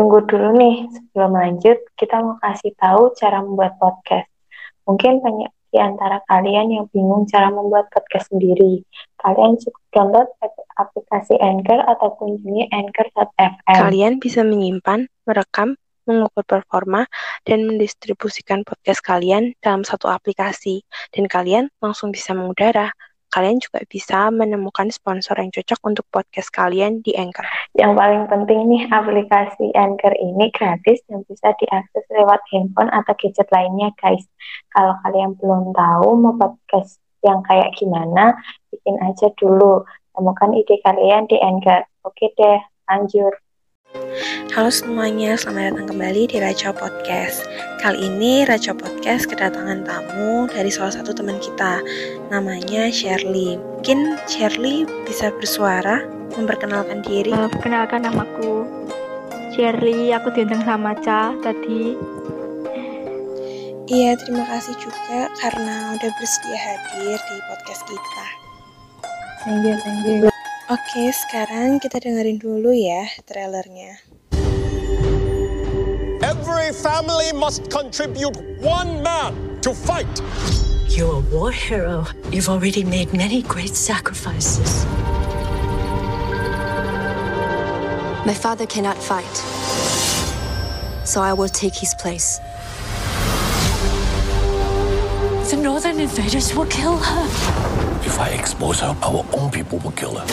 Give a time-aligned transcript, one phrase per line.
[0.00, 4.32] Tunggu dulu nih, sebelum lanjut, kita mau kasih tahu cara membuat podcast.
[4.88, 8.80] Mungkin banyak di antara kalian yang bingung cara membuat podcast sendiri.
[9.20, 10.28] Kalian cukup download
[10.80, 13.60] aplikasi Anchor atau kunjungi anchor.fm.
[13.68, 15.76] Kalian bisa menyimpan, merekam,
[16.08, 17.04] mengukur performa,
[17.44, 20.80] dan mendistribusikan podcast kalian dalam satu aplikasi.
[21.12, 22.88] Dan kalian langsung bisa mengudara
[23.30, 27.46] kalian juga bisa menemukan sponsor yang cocok untuk podcast kalian di Anchor.
[27.78, 33.48] Yang paling penting nih, aplikasi Anchor ini gratis dan bisa diakses lewat handphone atau gadget
[33.54, 34.26] lainnya, guys.
[34.74, 38.34] Kalau kalian belum tahu mau podcast yang kayak gimana,
[38.74, 39.86] bikin aja dulu.
[40.12, 41.86] Temukan ide kalian di Anchor.
[42.02, 42.60] Oke deh,
[42.90, 43.34] lanjut.
[44.54, 47.42] Halo semuanya, selamat datang kembali di Raja Podcast.
[47.82, 51.82] Kali ini Raja Podcast kedatangan tamu dari salah satu teman kita,
[52.30, 53.58] namanya Shirley.
[53.58, 56.06] Mungkin Shirley bisa bersuara,
[56.38, 57.34] memperkenalkan diri.
[57.34, 58.62] Uh, perkenalkan namaku
[59.58, 61.98] Shirley, aku diundang sama Ca tadi.
[63.90, 68.26] Iya, terima kasih juga karena udah bersedia hadir di podcast kita.
[69.42, 70.30] Thank you, thank you.
[70.70, 74.06] Oke, sekarang kita dengerin dulu ya trailernya.
[76.22, 79.34] Every family must contribute one man
[79.66, 80.06] to fight.
[80.86, 82.06] You're a war hero.
[82.30, 84.86] You've already made many great sacrifices.
[88.22, 89.34] My father cannot fight,
[91.02, 92.38] so I will take his place.
[95.50, 97.26] The northern invaders will kill her.
[98.20, 100.26] If I expose her, our own people will kill her.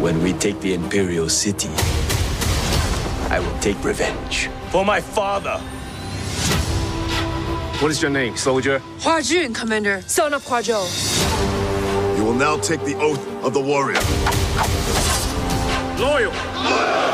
[0.00, 1.68] When we take the Imperial City,
[3.28, 4.48] I will take revenge.
[4.70, 5.58] For my father.
[7.82, 8.78] What is your name, soldier?
[9.00, 10.86] Hua Jun, Commander, son of Hua Zhou.
[12.16, 14.00] You will now take the oath of the warrior.
[15.98, 16.32] Loyal.
[16.62, 17.10] Loyal.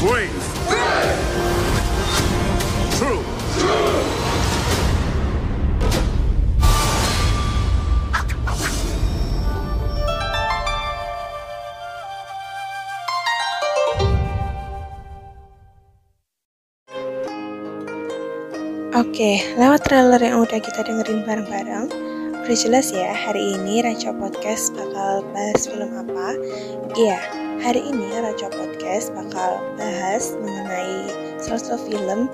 [0.00, 0.56] Brave.
[0.68, 1.35] True.
[18.96, 21.92] Oke, lewat trailer yang udah kita dengerin bareng-bareng,
[22.32, 26.32] udah jelas ya hari ini Raja Podcast bakal bahas film apa?
[26.96, 27.20] Iya,
[27.60, 32.32] hari ini Raja Podcast bakal bahas mengenai salah satu film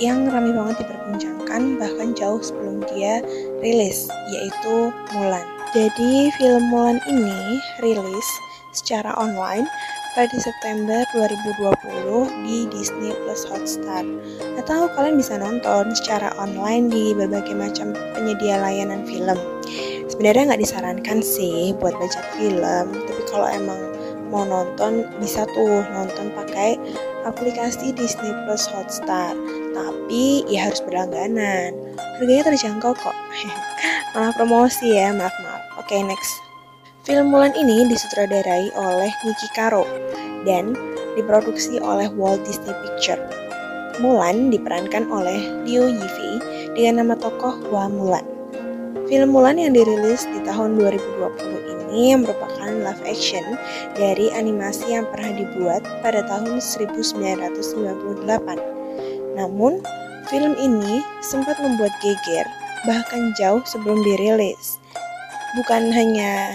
[0.00, 3.20] yang ramai banget diperbincangkan bahkan jauh sebelum dia
[3.60, 5.44] rilis, yaitu Mulan.
[5.76, 8.28] Jadi film Mulan ini rilis
[8.72, 9.68] secara online
[10.16, 14.04] pada September 2020 di Disney Plus Hotstar.
[14.56, 19.36] Atau kalian bisa nonton secara online di berbagai macam penyedia layanan film.
[20.08, 23.80] Sebenarnya nggak disarankan sih buat baca film, tapi kalau emang
[24.28, 26.76] mau nonton bisa tuh nonton pakai
[27.28, 29.36] aplikasi Disney Plus Hotstar.
[29.76, 31.76] Tapi ya harus berlangganan.
[32.18, 33.16] Harganya terjangkau kok.
[34.16, 35.62] Malah promosi ya, maaf maaf.
[35.78, 36.47] Oke okay, next.
[37.08, 39.88] Film Mulan ini disutradarai oleh Niki Karo
[40.44, 40.76] dan
[41.16, 43.16] diproduksi oleh Walt Disney Picture.
[43.96, 46.36] Mulan diperankan oleh Liu Yifei
[46.76, 48.28] dengan nama tokoh Hua Mulan.
[49.08, 53.56] Film Mulan yang dirilis di tahun 2020 ini merupakan live action
[53.96, 58.20] dari animasi yang pernah dibuat pada tahun 1998.
[59.32, 59.80] Namun,
[60.28, 62.44] film ini sempat membuat geger
[62.84, 64.76] bahkan jauh sebelum dirilis.
[65.56, 66.52] Bukan hanya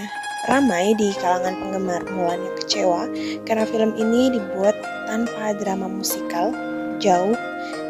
[0.48, 3.02] ramai di kalangan penggemar Mulan yang kecewa
[3.48, 4.76] karena film ini dibuat
[5.08, 6.52] tanpa drama musikal
[7.00, 7.36] jauh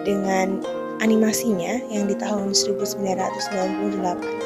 [0.06, 0.62] dengan
[1.02, 4.44] animasinya yang di tahun 1998.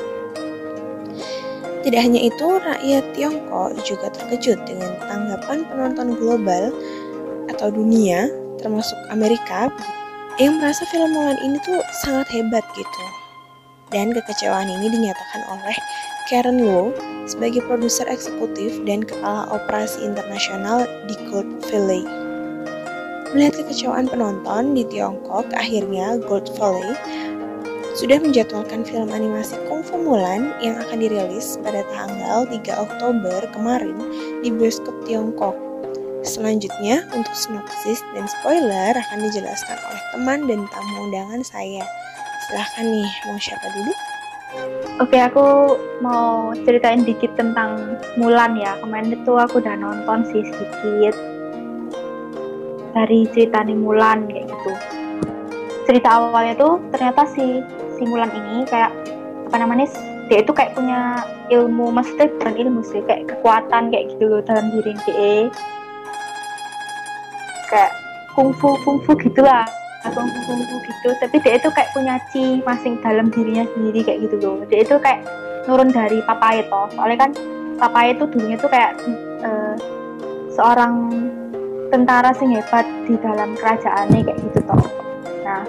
[1.78, 6.74] Tidak hanya itu, rakyat Tiongkok juga terkejut dengan tanggapan penonton global
[7.48, 8.28] atau dunia,
[8.60, 9.72] termasuk Amerika,
[10.36, 13.04] yang merasa film Mulan ini tuh sangat hebat gitu.
[13.88, 15.78] Dan kekecewaan ini dinyatakan oleh
[16.28, 16.92] Karen Wu
[17.24, 22.04] sebagai produser eksekutif dan kepala operasi internasional di Gold Valley.
[23.32, 26.92] Melihat kekecewaan penonton di Tiongkok, akhirnya Gold Valley
[27.96, 33.96] sudah menjadwalkan film animasi Kung Fu Mulan yang akan dirilis pada tanggal 3 Oktober kemarin
[34.44, 35.56] di bioskop Tiongkok.
[36.28, 41.88] Selanjutnya, untuk sinopsis dan spoiler akan dijelaskan oleh teman dan tamu undangan saya.
[42.48, 44.07] Silahkan nih, mau siapa dulu?
[44.98, 48.74] Oke, aku mau ceritain dikit tentang Mulan ya.
[48.80, 51.14] Kemarin itu aku udah nonton sih sedikit
[52.96, 54.72] dari cerita nih Mulan kayak gitu.
[55.84, 57.60] Cerita awalnya tuh ternyata si
[57.94, 58.90] si Mulan ini kayak
[59.48, 59.88] apa namanya
[60.28, 64.68] dia itu kayak punya ilmu maksudnya bukan ilmu sih kayak kekuatan kayak gitu loh dalam
[64.68, 65.48] diri dia
[67.72, 67.92] kayak
[68.36, 69.64] kungfu kungfu gitulah
[70.06, 71.08] kungfu gitu.
[71.18, 74.62] Tapi dia itu kayak punya ci masing dalam dirinya sendiri kayak gitu loh.
[74.70, 75.26] Dia itu kayak
[75.68, 77.30] nurun dari papa itu soalnya kan
[77.76, 78.96] papa itu dulunya tuh kayak
[79.44, 79.76] uh,
[80.56, 81.12] seorang
[81.92, 84.82] tentara sing hebat di dalam kerajaannya kayak gitu toh.
[85.44, 85.62] Nah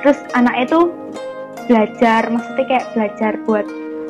[0.00, 0.88] terus anak itu
[1.68, 3.66] belajar maksudnya kayak belajar buat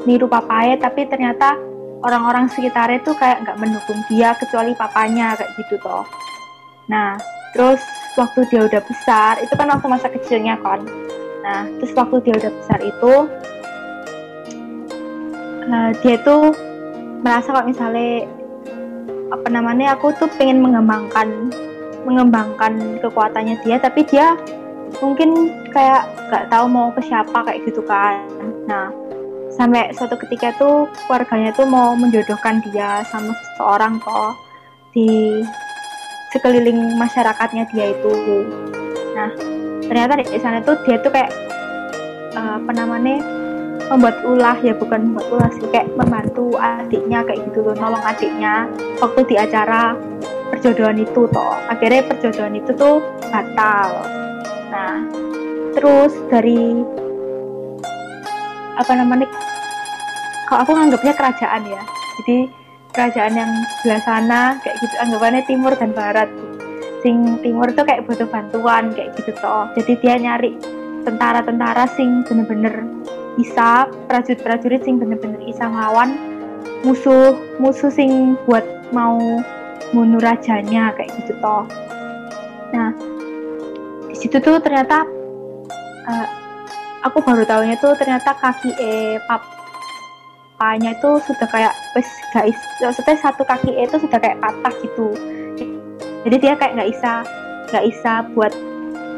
[0.06, 1.55] niru papanya tapi ternyata
[2.02, 6.06] orang-orang sekitarnya tuh kayak nggak mendukung dia kecuali papanya kayak gitu toh.
[6.87, 7.19] Nah
[7.55, 7.82] terus
[8.14, 10.82] waktu dia udah besar itu kan waktu masa kecilnya kan.
[11.43, 13.14] Nah terus waktu dia udah besar itu
[15.69, 16.55] uh, dia tuh
[17.25, 18.28] merasa kalau misalnya
[19.32, 21.50] apa namanya aku tuh pengen mengembangkan
[22.05, 24.37] mengembangkan kekuatannya dia tapi dia
[25.00, 28.25] mungkin kayak nggak tahu mau ke siapa kayak gitu kan.
[28.69, 28.93] Nah
[29.55, 34.34] sampai suatu ketika tuh keluarganya tuh mau menjodohkan dia sama seseorang kok
[34.90, 35.43] di
[36.34, 38.10] sekeliling masyarakatnya dia itu.
[39.14, 39.31] Nah
[39.86, 41.31] ternyata di sana tuh dia tuh kayak
[42.34, 43.22] uh, apa namanya
[43.94, 48.66] membuat ulah ya bukan membuat ulah sih kayak membantu adiknya kayak gitu loh nolong adiknya
[48.98, 49.94] waktu di acara
[50.50, 51.54] perjodohan itu toh.
[51.70, 52.98] Akhirnya perjodohan itu tuh
[53.31, 54.02] batal.
[54.75, 55.06] Nah
[55.78, 56.82] terus dari
[58.75, 59.31] apa namanya
[60.50, 61.82] kalau aku nganggapnya kerajaan ya?
[62.19, 62.63] Jadi
[62.94, 66.31] kerajaan yang sebelah sana kayak gitu anggapannya timur dan barat.
[67.02, 69.69] Sing timur tuh kayak butuh bantuan kayak gitu toh.
[69.76, 70.56] Jadi dia nyari
[71.05, 72.87] tentara-tentara sing bener-bener
[73.37, 76.17] bisa prajurit-prajurit sing bener-bener bisa ngelawan
[76.87, 78.64] musuh musuh sing buat
[78.94, 79.19] mau
[79.93, 81.67] bunuh rajanya kayak gitu toh.
[82.73, 82.94] Nah
[84.08, 85.05] di situ tuh ternyata
[86.08, 86.26] uh,
[87.05, 89.19] aku baru tahunya tuh ternyata kaki eh
[90.55, 95.11] papanya itu sudah kayak wes guys maksudnya satu kaki e itu sudah kayak patah gitu.
[96.25, 97.12] Jadi dia kayak nggak bisa
[97.75, 98.55] nggak bisa buat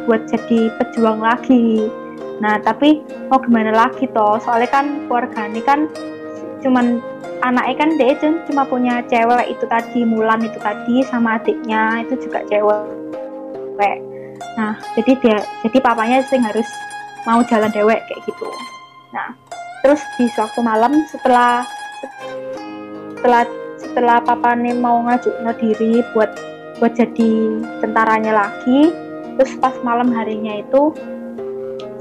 [0.09, 1.93] buat jadi pejuang lagi.
[2.41, 4.41] Nah tapi mau gimana lagi toh?
[4.41, 5.93] Soalnya kan keluarga ini kan
[6.65, 7.05] cuman
[7.45, 8.17] anaknya kan dia
[8.49, 13.97] cuma punya cewek itu tadi Mulan itu tadi sama adiknya itu juga cewek.
[14.57, 15.39] Nah jadi dia
[15.69, 16.67] jadi papanya sih harus
[17.29, 18.49] mau jalan dewek kayak gitu.
[19.13, 19.46] Nah
[19.87, 21.63] terus di suatu malam setelah
[23.15, 23.47] setelah
[23.79, 26.35] setelah papa nih mau ngajuk no diri buat
[26.83, 28.91] buat jadi tentaranya lagi
[29.39, 30.91] terus pas malam harinya itu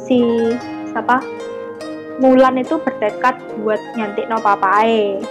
[0.01, 0.49] si
[0.89, 1.21] siapa?
[2.17, 5.21] Mulan itu bertekad buat nyantik no papae.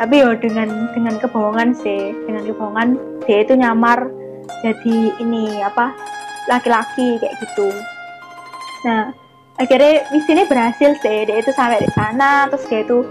[0.00, 2.88] Tapi yo dengan dengan kebohongan sih dengan kebohongan
[3.28, 4.08] dia itu nyamar
[4.64, 5.92] jadi ini apa
[6.48, 7.68] laki-laki kayak gitu.
[8.88, 9.27] Nah
[9.58, 11.26] akhirnya misinya berhasil sih.
[11.26, 13.04] Dia itu sampai di sana terus dia itu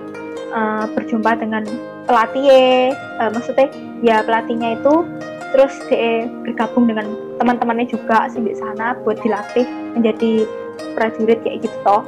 [0.52, 1.64] uh, berjumpa dengan
[2.08, 3.68] pelatih uh, maksudnya
[4.00, 5.04] ya pelatihnya itu
[5.52, 7.08] terus dia bergabung dengan
[7.40, 10.48] teman-temannya juga sih di sana buat dilatih menjadi
[10.96, 12.04] prajurit kayak gitu toh.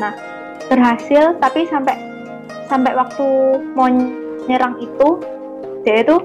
[0.00, 0.12] Nah
[0.68, 1.96] berhasil tapi sampai
[2.68, 3.28] sampai waktu
[3.76, 3.88] mau
[4.48, 5.20] nyerang itu
[5.84, 6.16] dia itu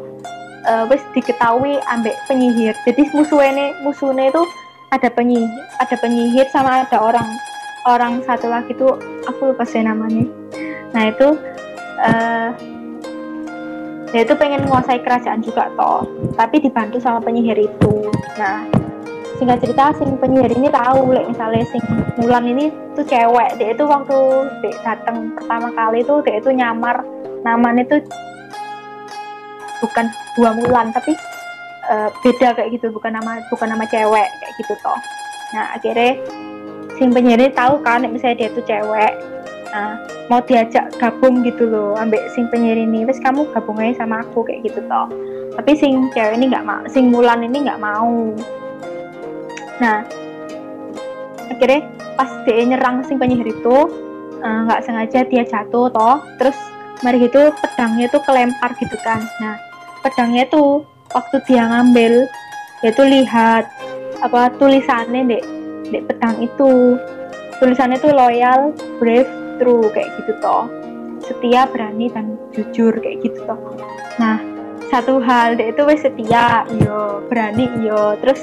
[0.68, 2.76] uh, wis diketahui ambek penyihir.
[2.88, 4.44] Jadi musuhnya musuhnya itu
[4.92, 7.28] ada penyihir ada penyihir sama ada orang.
[7.88, 10.28] Orang satu lagi tuh aku lupa sih namanya.
[10.92, 11.28] Nah itu
[12.04, 12.50] uh,
[14.12, 16.08] dia itu pengen menguasai kerajaan juga toh
[16.40, 18.08] tapi dibantu sama penyihir itu.
[18.40, 18.68] Nah
[19.38, 21.84] singkat cerita sing penyihir ini tahu like, misalnya sing
[22.18, 24.18] Mulan ini tuh cewek dia itu waktu
[24.66, 27.06] dia datang pertama kali tuh dia itu nyamar
[27.46, 28.02] namanya tuh
[29.86, 31.14] bukan dua Mulan tapi
[31.90, 35.00] uh, beda kayak gitu bukan nama bukan nama cewek kayak gitu toh.
[35.56, 36.20] Nah akhirnya
[36.98, 39.14] si penyiar tahu kan misalnya dia tuh cewek
[39.68, 40.00] nah
[40.32, 44.44] mau diajak gabung gitu loh ambek sing penyiar ini terus kamu gabung aja sama aku
[44.44, 45.08] kayak gitu toh.
[45.58, 48.34] Tapi sing cewek ini nggak mau sing mulan ini nggak mau.
[49.84, 50.04] Nah
[51.48, 53.78] akhirnya pas dia nyerang sing penyihir itu
[54.42, 56.18] eh, nggak uh, sengaja dia jatuh toh.
[56.40, 56.58] Terus
[57.06, 59.22] mari gitu pedangnya tuh kelempar gitu kan.
[59.44, 59.56] Nah
[60.02, 60.82] pedangnya tuh
[61.16, 62.28] waktu dia ngambil
[62.84, 63.66] dia tuh lihat
[64.22, 65.44] apa tulisannya dek.
[65.94, 66.98] Dek pedang itu.
[67.58, 70.70] Tulisannya tuh loyal brave true kayak gitu toh.
[71.26, 73.58] Setia berani dan jujur kayak gitu toh.
[74.22, 74.38] Nah
[74.88, 78.40] satu hal dia itu wes setia iyo berani iyo terus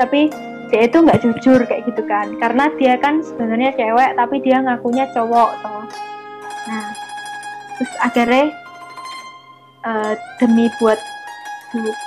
[0.00, 0.32] tapi
[0.72, 2.32] dia itu nggak jujur kayak gitu kan.
[2.40, 5.84] Karena dia kan sebenarnya cewek tapi dia ngakunya cowok toh.
[6.72, 6.86] Nah
[7.76, 8.54] terus akhirnya
[9.84, 10.96] uh, demi buat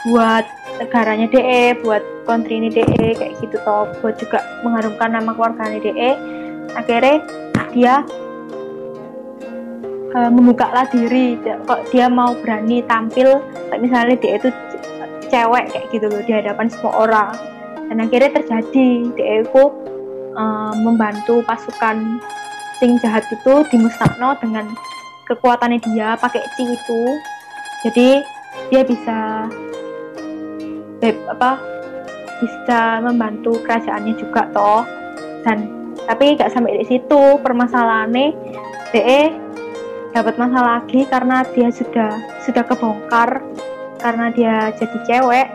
[0.07, 0.45] buat
[0.79, 5.79] negaranya DE, buat country ini DE kayak gitu toh, buat juga mengharumkan nama keluarga ini
[5.83, 6.11] DE.
[6.77, 7.15] Akhirnya
[7.73, 7.93] dia
[10.15, 13.41] uh, membuka lah diri, kok dia mau berani tampil,
[13.79, 14.49] misalnya dia itu
[15.27, 17.31] cewek kayak gitu loh di hadapan semua orang.
[17.87, 19.63] Dan akhirnya terjadi dia itu
[20.35, 22.19] uh, membantu pasukan
[22.77, 24.69] sing jahat itu dimusnahno dengan
[25.27, 27.01] kekuatannya dia pakai ci itu.
[27.85, 28.36] Jadi
[28.69, 29.47] dia bisa
[30.99, 31.61] beb, apa
[32.37, 34.83] bisa membantu kerajaannya juga toh.
[35.45, 35.69] Dan
[36.05, 38.35] tapi gak sampai di situ permasalahannya.
[38.87, 39.21] DE
[40.15, 42.15] dapat masalah lagi karena dia sudah
[42.47, 43.43] sudah kebongkar
[43.99, 45.47] karena dia jadi cewek.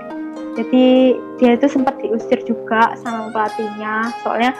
[0.52, 4.12] Jadi dia itu sempat diusir juga sama pelatihnya.
[4.20, 4.52] Soalnya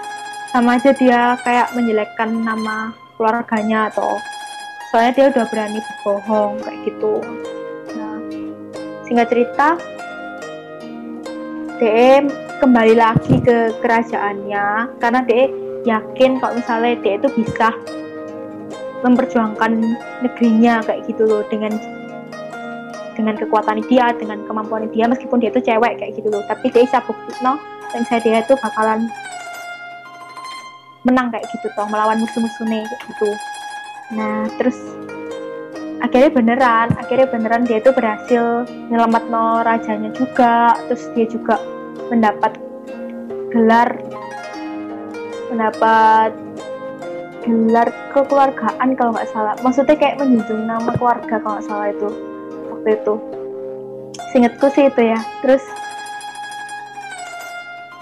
[0.49, 4.17] sama aja dia kayak menjelekkan nama keluarganya atau
[4.93, 7.15] soalnya dia udah berani berbohong kayak gitu
[9.13, 9.69] singkat cerita.
[11.77, 12.25] DE
[12.65, 14.97] kembali lagi ke kerajaannya.
[14.97, 15.53] Karena DE
[15.85, 17.77] yakin kalau misalnya dia itu bisa
[19.05, 19.85] memperjuangkan
[20.25, 21.77] negerinya kayak gitu loh dengan
[23.13, 26.41] dengan kekuatan dia dengan kemampuan dia meskipun dia itu cewek kayak gitu loh.
[26.49, 27.61] Tapi dia bisa bukti no?
[27.93, 29.13] Dan saya dia itu bakalan
[31.05, 33.29] menang kayak gitu toh melawan musuh-musuhnya kayak gitu.
[34.17, 34.81] Nah terus
[36.03, 41.63] akhirnya beneran akhirnya beneran dia itu berhasil nyelamat no rajanya juga terus dia juga
[42.11, 42.59] mendapat
[43.55, 43.89] gelar
[45.53, 46.35] mendapat
[47.43, 49.55] gelar kekeluargaan kalau nggak salah.
[49.61, 52.09] Maksudnya kayak menjunjung nama keluarga kalau nggak salah itu
[52.71, 53.15] waktu itu.
[54.33, 55.21] Singetku sih itu ya.
[55.43, 55.65] Terus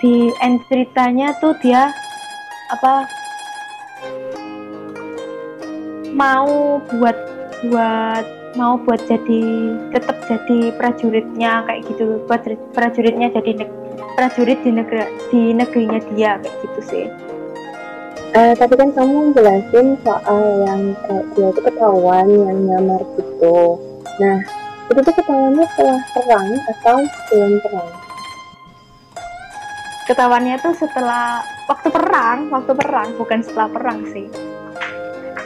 [0.01, 1.93] di end ceritanya tuh dia
[2.71, 3.05] apa
[6.15, 7.17] mau buat
[7.69, 8.25] buat
[8.57, 9.43] mau buat jadi
[9.95, 12.43] tetap jadi prajuritnya kayak gitu buat
[12.75, 13.69] prajuritnya jadi
[14.19, 17.07] prajurit di negeri di negerinya dia kayak gitu sih.
[18.31, 23.75] Uh, tapi kan kamu jelasin soal yang kayak dia itu ketahuan yang nyamar gitu.
[24.23, 24.39] Nah,
[24.87, 27.91] itu tuh ketahuannya setelah perang atau sebelum perang?
[30.07, 34.27] Ketahuannya tuh setelah waktu perang, waktu perang bukan setelah perang sih.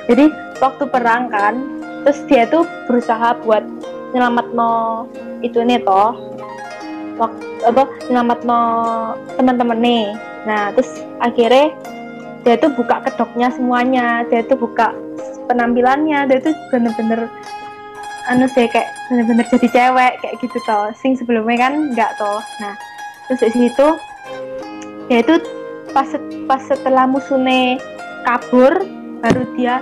[0.05, 0.29] Jadi
[0.61, 3.65] waktu perang kan, terus dia tuh berusaha buat
[4.13, 5.09] nyelamat no
[5.41, 6.13] itu nih toh.
[7.17, 7.83] Waktu apa
[8.13, 8.61] nyelamat no
[9.41, 10.05] teman-teman nih
[10.45, 11.73] nah terus akhirnya
[12.45, 14.29] dia tuh buka kedoknya semuanya.
[14.29, 14.93] Dia tuh buka
[15.49, 16.29] penampilannya.
[16.29, 17.27] Dia tuh bener-bener
[18.29, 20.93] anu sih kayak bener-bener jadi cewek kayak gitu toh.
[20.93, 22.45] Sing sebelumnya kan enggak toh.
[22.61, 22.77] Nah
[23.33, 23.89] terus di situ
[25.09, 25.41] dia itu
[25.97, 26.09] pas
[26.45, 27.81] pas setelah musuhnya
[28.29, 28.85] kabur
[29.25, 29.81] baru dia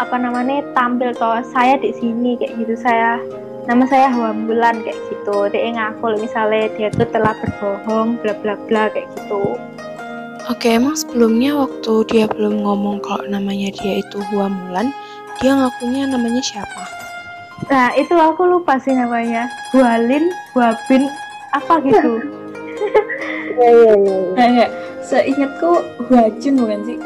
[0.00, 2.72] apa namanya tampil toh saya di sini kayak gitu.
[2.80, 3.20] Saya
[3.68, 5.52] nama saya Hawa Bulan kayak gitu.
[5.52, 9.60] Dia ngaku misalnya dia tuh telah berbohong bla bla bla kayak gitu.
[10.48, 14.88] Oke emang sebelumnya waktu dia belum ngomong kalau namanya dia itu Hua Mulan
[15.38, 16.82] dia ngakunya namanya siapa?
[17.68, 19.52] Nah itu aku lupa sih namanya.
[19.76, 21.12] Hualin Huabin
[21.52, 22.24] apa gitu.
[23.60, 24.48] Ya ya ya, ya.
[24.64, 24.68] Nah,
[25.04, 26.96] seingatku Huajun bukan sih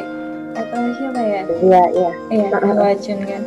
[0.55, 1.43] atau siapa ya?
[1.61, 2.11] Iya iya.
[2.31, 3.43] Iya Huajun kan.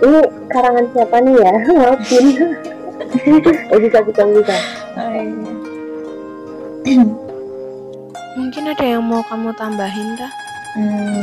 [0.00, 1.52] Ini karangan siapa nih ya?
[1.80, 2.26] Maafin
[3.74, 4.56] eh bisa bisa bisa.
[4.98, 5.52] Oh, iya.
[8.40, 10.32] mungkin ada yang mau kamu tambahin dah
[10.78, 11.22] hmm,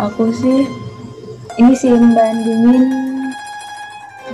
[0.00, 0.64] aku sih
[1.58, 3.04] ini sih membandingin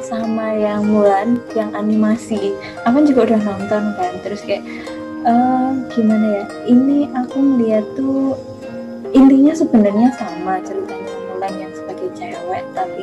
[0.00, 2.54] sama yang Mulan yang animasi.
[2.88, 4.64] Aku juga udah nonton kan terus kayak
[5.24, 6.44] uh, gimana ya?
[6.68, 8.36] Ini aku melihat tuh
[9.10, 13.02] intinya sebenarnya sama ceritanya Mulan yang sebagai cewek tapi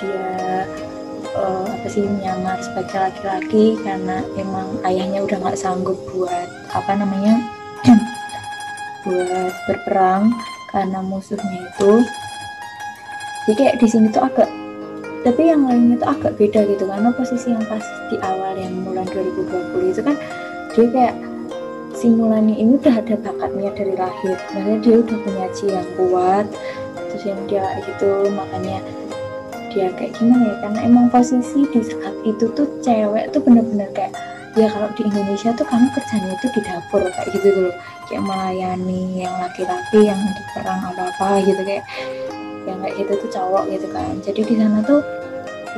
[0.00, 0.64] dia
[1.36, 7.42] uh, apa sih menyamar sebagai laki-laki karena emang ayahnya udah nggak sanggup buat apa namanya
[9.04, 10.32] buat berperang
[10.72, 11.92] karena musuhnya itu.
[13.44, 14.48] Jadi kayak di sini tuh agak
[15.24, 17.80] tapi yang lainnya tuh agak beda gitu karena posisi yang pas
[18.12, 20.16] di awal yang bulan 2020 itu kan
[20.76, 21.14] dia kayak
[22.04, 24.36] si ini udah ada bakatnya dari lahir.
[24.52, 26.44] Maksudnya dia udah punya ci yang kuat
[27.08, 28.84] terus yang dia gitu makanya
[29.72, 30.54] dia kayak gimana ya?
[30.60, 34.12] Karena emang posisi di saat itu tuh cewek tuh bener-bener kayak
[34.52, 37.74] ya kalau di Indonesia tuh kamu kerjanya itu di dapur kayak gitu loh.
[38.12, 41.88] Kayak melayani yang laki-laki yang di perang apa-apa gitu kayak
[42.68, 44.12] yang kayak gitu tuh cowok gitu kan.
[44.20, 45.00] Jadi di sana tuh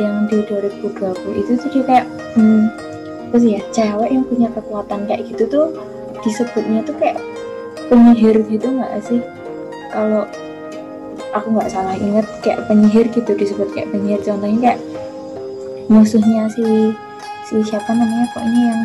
[0.03, 0.91] yang di 2020
[1.39, 2.67] itu tuh dia kayak hmm,
[3.31, 3.63] apa sih ya?
[3.71, 5.67] Cewek yang punya kekuatan kayak gitu tuh
[6.25, 7.19] disebutnya tuh kayak
[7.89, 9.21] penyihir gitu nggak sih?
[9.91, 10.29] Kalau
[11.33, 14.21] aku nggak salah inget kayak penyihir gitu disebut kayak penyihir.
[14.25, 14.81] Contohnya kayak
[15.87, 16.93] musuhnya si
[17.47, 18.83] si siapa namanya pokoknya yang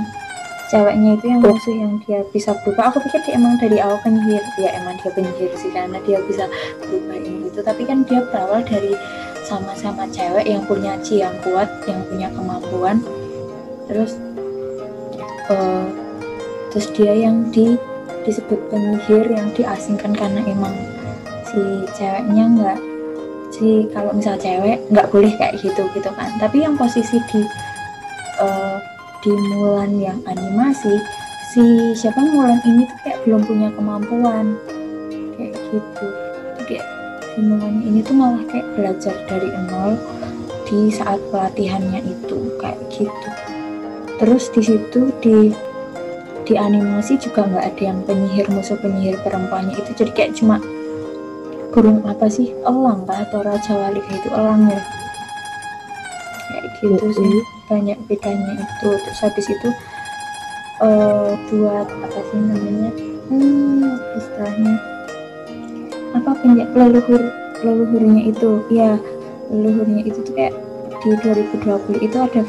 [0.72, 2.94] ceweknya itu yang musuh yang dia bisa berubah.
[2.94, 4.44] Aku pikir dia emang dari awal penyihir.
[4.56, 6.48] Ya emang dia penyihir sih karena dia bisa
[6.84, 7.60] berubah ini gitu.
[7.60, 8.96] Tapi kan dia berawal dari
[9.44, 13.04] sama-sama cewek yang punya ci yang kuat yang punya kemampuan.
[13.92, 14.16] Terus
[15.52, 16.01] uh,
[16.72, 17.76] terus dia yang di
[18.24, 20.74] disebut penyihir yang diasingkan karena emang
[21.52, 21.60] si
[21.98, 22.80] ceweknya nggak
[23.52, 26.32] si kalau misal cewek nggak boleh kayak gitu gitu kan.
[26.40, 27.42] Tapi yang posisi di
[28.40, 28.78] uh,
[29.22, 30.98] di Mulan yang animasi
[31.54, 34.56] si siapa Mulan ini tuh kayak belum punya kemampuan.
[35.36, 36.08] Kayak gitu.
[36.66, 36.88] Kayak
[37.22, 40.00] si Mulan ini tuh malah kayak belajar dari nol
[40.66, 43.30] di saat pelatihannya itu kayak gitu.
[44.22, 45.52] Terus di situ di
[46.52, 50.60] di animasi juga nggak ada yang penyihir musuh penyihir perempuannya itu jadi kayak cuma
[51.72, 52.52] burung apa sih?
[52.68, 53.24] Elang kah?
[53.24, 54.82] Atau raja wali kayak itu elang ya.
[56.52, 57.24] Kayak gitu sih.
[57.24, 57.44] Iya.
[57.72, 58.88] banyak bedanya itu.
[59.00, 59.70] Terus habis itu
[60.84, 62.92] uh, buat apa sih namanya?
[63.32, 64.76] Hmm, istilahnya
[66.12, 67.24] apa penjak leluhur
[67.64, 68.60] leluhurnya itu.
[68.68, 69.00] Ya
[69.48, 70.56] leluhurnya itu tuh kayak
[71.00, 72.42] di 2020 itu ada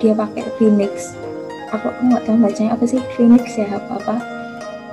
[0.00, 1.12] dia pakai phoenix
[1.72, 4.16] aku aku nggak tahu bacanya apa sih Phoenix ya apa apa.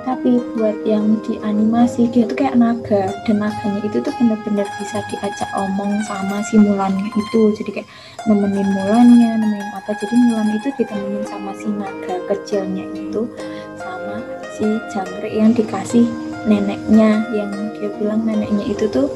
[0.00, 5.04] Tapi buat yang di animasi dia tuh kayak naga dan naganya itu tuh bener-bener bisa
[5.12, 7.52] diajak omong sama si Mulannya itu.
[7.60, 7.88] Jadi kayak
[8.24, 9.92] nemenin Mulannya nemenin apa.
[10.00, 13.28] Jadi Mulan itu ditemenin sama si naga kecilnya itu
[13.76, 14.24] sama
[14.56, 16.08] si jangkrik yang dikasih
[16.48, 19.12] neneknya yang dia bilang neneknya itu tuh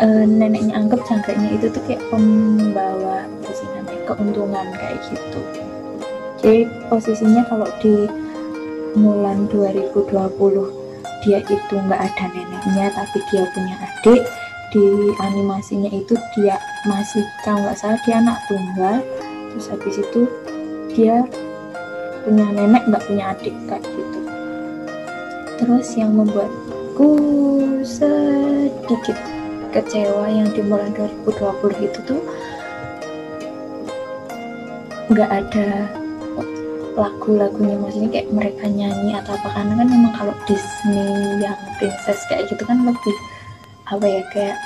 [0.00, 5.67] uh, neneknya anggap jangkriknya itu tuh kayak pembawa apa keuntungan kayak gitu
[6.38, 8.06] jadi posisinya kalau di
[8.96, 10.06] Mulan 2020
[11.26, 14.22] dia itu nggak ada neneknya tapi dia punya adik.
[14.68, 14.84] Di
[15.24, 19.02] animasinya itu dia masih kalau nggak salah dia anak tunggal.
[19.52, 20.20] Terus habis itu
[20.94, 21.26] dia
[22.22, 24.20] punya nenek nggak punya adik kayak gitu.
[25.58, 27.10] Terus yang membuatku
[27.82, 29.18] sedikit
[29.74, 32.22] kecewa yang di Mulan 2020 itu tuh
[35.08, 35.97] nggak ada
[36.98, 42.50] lagu-lagunya maksudnya kayak mereka nyanyi atau apa karena kan memang kalau Disney yang princess kayak
[42.50, 43.16] gitu kan lebih
[43.86, 44.58] apa ya kayak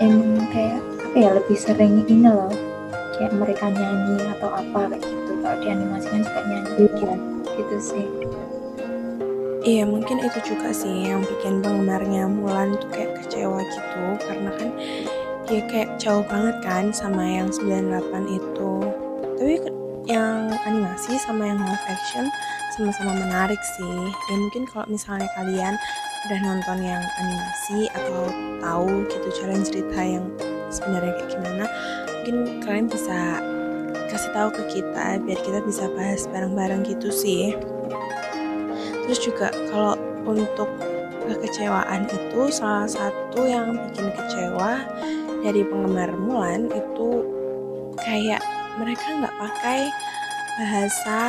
[0.00, 2.48] emang kayak apa ya lebih sering ini loh
[3.18, 5.32] kayak mereka nyanyi atau apa kayak gitu.
[5.44, 7.04] Kalau di animasi kan juga nyanyi gitu,
[7.58, 8.06] gitu sih.
[9.60, 14.68] Iya mungkin itu juga sih yang bikin penggemarnya Mulan tuh kayak kecewa gitu karena kan
[15.44, 18.72] dia kayak jauh banget kan sama yang 98 itu.
[19.36, 19.54] Tapi
[20.10, 22.26] yang animasi sama yang live action
[22.74, 23.98] sama-sama menarik sih.
[24.10, 25.78] Ya mungkin kalau misalnya kalian
[26.26, 30.26] udah nonton yang animasi atau tahu gitu jalan cerita yang
[30.68, 31.64] sebenarnya kayak gimana
[32.20, 33.40] mungkin kalian bisa
[34.10, 37.54] kasih tahu ke kita biar kita bisa bahas bareng-bareng gitu sih.
[39.06, 39.94] Terus juga kalau
[40.26, 40.68] untuk
[41.30, 44.82] kekecewaan itu salah satu yang bikin kecewa
[45.40, 47.24] dari penggemar Mulan itu
[48.02, 48.42] kayak
[48.78, 49.80] mereka nggak pakai
[50.60, 51.20] bahasa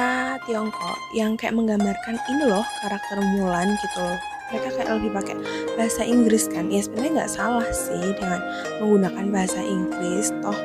[0.44, 4.20] Tiongkok yang kayak menggambarkan ini loh karakter Mulan gitu loh.
[4.52, 5.36] Mereka kayak lebih pakai
[5.80, 6.68] bahasa Inggris kan.
[6.68, 8.44] Ya sebenarnya nggak salah sih dengan
[8.84, 10.36] menggunakan bahasa Inggris.
[10.44, 10.60] Toh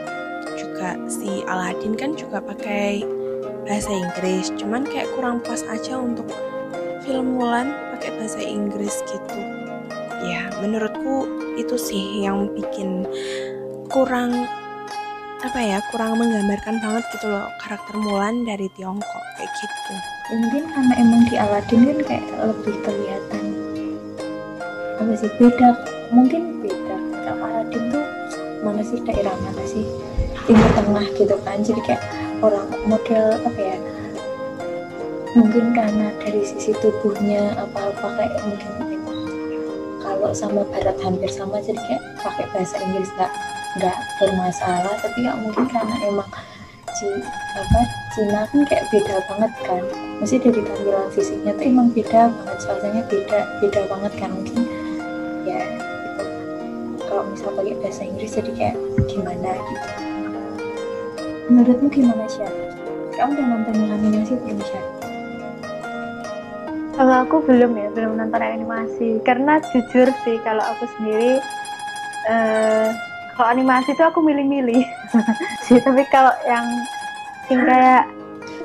[0.59, 3.07] juga si Aladdin kan juga pakai
[3.63, 4.51] bahasa Inggris.
[4.59, 6.27] Cuman kayak kurang pas aja untuk
[7.07, 9.39] film Mulan pakai bahasa Inggris gitu.
[10.27, 13.07] Ya menurutku itu sih yang bikin
[13.87, 14.51] kurang
[15.47, 19.95] apa ya kurang menggambarkan banget gitu loh karakter Mulan dari Tiongkok kayak gitu.
[20.35, 23.45] Mungkin karena emang di Aladdin kan kayak lebih kelihatan
[24.99, 25.71] apa sih beda.
[26.11, 26.97] Mungkin beda.
[26.99, 28.05] Kalau Aladdin tuh
[28.67, 29.87] mana sih daerah mana sih?
[30.51, 31.63] Timur tengah gitu kan.
[31.63, 32.03] Jadi kayak
[32.43, 33.79] orang model apa ya
[35.39, 38.73] mungkin karena dari sisi tubuhnya apa-apa kayak mungkin
[40.03, 43.33] kalau sama barat hampir sama jadi kayak pakai bahasa Inggris nggak
[43.77, 46.29] nggak bermasalah tapi ya mungkin karena emang
[46.97, 47.09] si
[47.57, 47.81] apa
[48.17, 49.83] Cina kan kayak beda banget kan.
[50.17, 54.31] Mesti dari tampilan fisiknya tuh emang beda banget suasananya beda beda banget kan.
[54.33, 54.61] Mungkin
[55.45, 55.61] ya
[57.05, 58.77] kalau misal pakai bahasa Inggris jadi kayak
[59.13, 59.89] gimana gitu.
[61.53, 62.43] Menurutmu gimana sih
[63.17, 64.85] kamu udah nonton animasi belum sih
[66.97, 69.21] kalau aku belum ya belum nonton animasi.
[69.21, 71.45] Karena jujur sih kalau aku sendiri
[72.25, 72.89] uh,
[73.37, 74.83] kalau animasi itu aku milih-milih
[75.69, 76.67] sih tapi kalau yang
[77.53, 78.05] yang kayak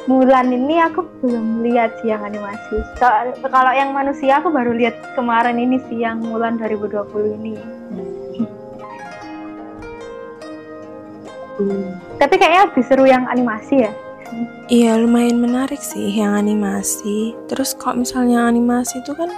[0.10, 2.82] Mulan ini aku belum lihat sih yang animasi.
[2.98, 3.06] So,
[3.54, 7.54] kalau yang manusia aku baru lihat kemarin ini sih yang Mulan 2020 ini.
[11.62, 12.02] Hmm.
[12.18, 13.94] Tapi kayaknya lebih seru yang animasi ya.
[14.74, 17.38] Iya lumayan menarik sih yang animasi.
[17.46, 19.30] Terus kalau misalnya animasi itu kan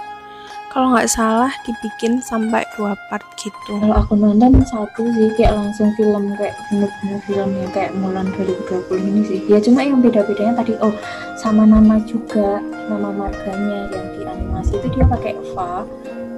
[0.74, 3.78] kalau nggak salah dibikin sampai dua part gitu.
[3.78, 8.90] Kalau aku nonton satu sih kayak langsung film kayak bener-bener film yang kayak Mulan 2020
[8.98, 9.40] ini sih.
[9.46, 10.90] Ya cuma yang beda-bedanya tadi oh
[11.38, 12.58] sama nama juga
[12.90, 15.86] nama marganya yang di animasi itu dia pakai FA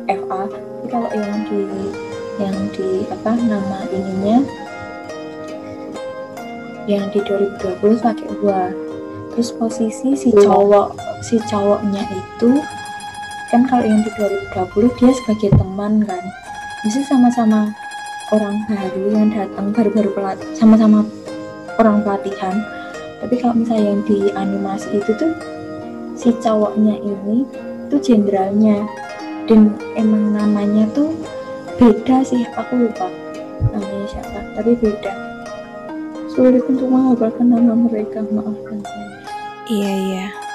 [0.05, 1.61] FA tapi kalau yang di
[2.37, 4.45] yang di apa nama ininya
[6.85, 8.69] yang di 2020 pakai gua
[9.33, 10.93] terus posisi si cowok
[11.25, 12.61] si cowoknya itu
[13.47, 16.23] kan kalau yang di 2020 dia sebagai teman kan.
[16.83, 17.71] Bisa sama-sama
[18.35, 20.11] orang baru yang datang baru-baru
[20.55, 21.07] sama-sama
[21.79, 22.57] orang pelatihan.
[23.23, 25.33] Tapi kalau misalnya yang di animasi itu tuh
[26.19, 27.47] si cowoknya ini
[27.87, 28.87] tuh jenderalnya.
[29.47, 31.15] Dan emang namanya tuh
[31.79, 33.07] beda sih aku lupa
[33.71, 35.15] namanya siapa tapi beda.
[36.35, 39.23] Sulit untuk menghafalkan nama mereka maafkan saya.
[39.71, 40.46] Iya iya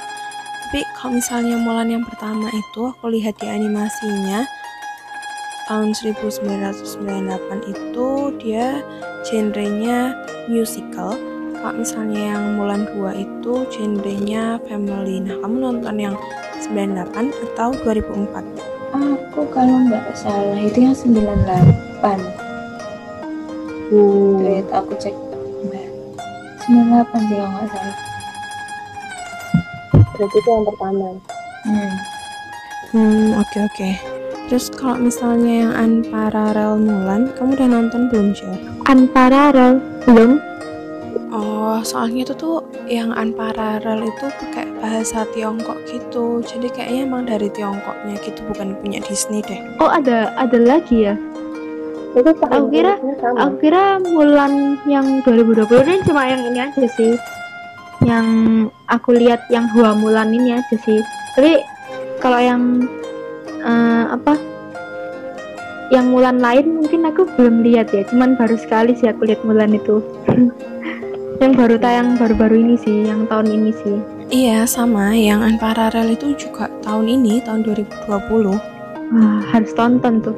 [0.72, 4.48] tapi kalau misalnya Mulan yang pertama itu aku lihat di animasinya
[5.68, 7.28] tahun 1998
[7.68, 8.08] itu
[8.40, 8.80] dia
[9.28, 10.16] genrenya
[10.48, 11.20] musical.
[11.60, 15.20] Kalau misalnya yang Mulan 2 itu genrenya family.
[15.20, 16.16] Nah kamu nonton yang
[16.64, 18.32] 98 atau 2004
[18.96, 22.16] aku kalau nggak salah itu yang 98
[23.92, 24.40] Hmm.
[24.40, 25.12] Wait, aku cek.
[25.68, 25.84] Mbak.
[26.64, 28.11] 98 sih kalau nggak salah
[30.14, 31.08] Berarti itu yang pertama.
[31.64, 31.94] hmm.
[32.92, 33.90] hmm oke oke
[34.46, 38.52] terus kalau misalnya yang Unparallel Mulan kamu udah nonton belum sih
[38.84, 40.42] Unparallel belum
[41.32, 46.40] Oh, soalnya itu tuh yang Unparallel itu pakai bahasa Tiongkok gitu.
[46.42, 49.60] Jadi kayaknya emang dari Tiongkoknya gitu, bukan punya Disney deh.
[49.80, 51.16] oh ada ada lagi ya
[52.12, 53.00] Itu Aku kira-
[53.40, 57.16] aku kira Mulan yang 2020 ini cuma yang ini aja sih
[58.06, 58.28] yang
[58.90, 61.00] aku lihat yang Hua Mulan ini aja sih
[61.38, 61.62] tapi
[62.22, 62.86] kalau yang
[63.62, 64.36] eh, apa
[65.92, 69.76] yang Mulan lain mungkin aku belum lihat ya cuman baru sekali sih aku lihat Mulan
[69.76, 70.02] itu
[71.42, 73.98] yang baru tayang baru-baru ini sih yang tahun ini sih
[74.32, 75.12] Iya, sama.
[75.12, 78.08] Yang Unparallel itu juga tahun ini, tahun 2020.
[78.48, 80.32] wah harus tonton tuh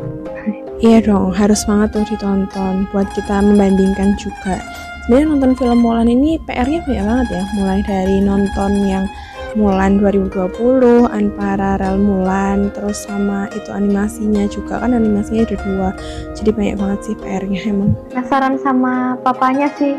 [0.81, 4.57] Iya dong, harus banget tuh ditonton buat kita membandingkan juga.
[5.03, 9.05] Sebenarnya nonton film Mulan ini PR-nya banyak banget ya, mulai dari nonton yang
[9.53, 15.89] Mulan 2020, Unparallel Mulan, terus sama itu animasinya juga kan animasinya ada dua,
[16.33, 17.91] jadi banyak banget sih PR-nya emang.
[18.09, 19.93] penasaran sama papanya sih.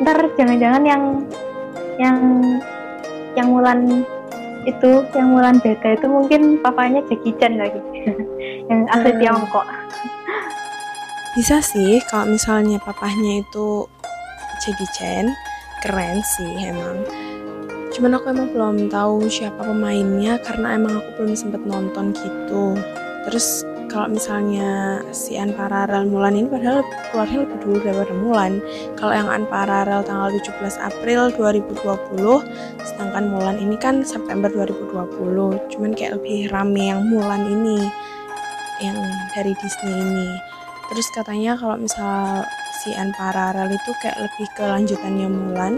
[0.00, 1.02] Ntar jangan-jangan yang
[1.98, 2.18] yang
[3.34, 4.06] yang Mulan
[4.64, 7.80] itu yang Mulan beda itu mungkin papanya Jackie Chan lagi.
[8.70, 9.20] Yang asli Hmm.
[9.20, 9.66] Tiongkok.
[11.36, 13.84] Bisa sih kalau misalnya papahnya itu
[14.62, 15.26] Jackie Chan,
[15.82, 17.02] keren sih emang.
[17.94, 22.74] Cuman aku emang belum tahu siapa pemainnya karena emang aku belum sempet nonton gitu.
[23.24, 23.62] Terus
[23.94, 26.82] kalau misalnya si Unparallel Mulan ini padahal
[27.14, 28.52] keluarnya lebih dulu daripada Mulan.
[28.98, 32.42] Kalau yang Unparallel tanggal 17 April 2020,
[32.82, 35.70] sedangkan Mulan ini kan September 2020.
[35.70, 37.86] Cuman kayak lebih rame yang Mulan ini,
[38.82, 38.98] yang
[39.38, 40.53] dari Disney ini.
[40.90, 42.44] Terus katanya kalau misal
[42.82, 45.74] si Unparallel itu kayak lebih ke lanjutannya Mulan,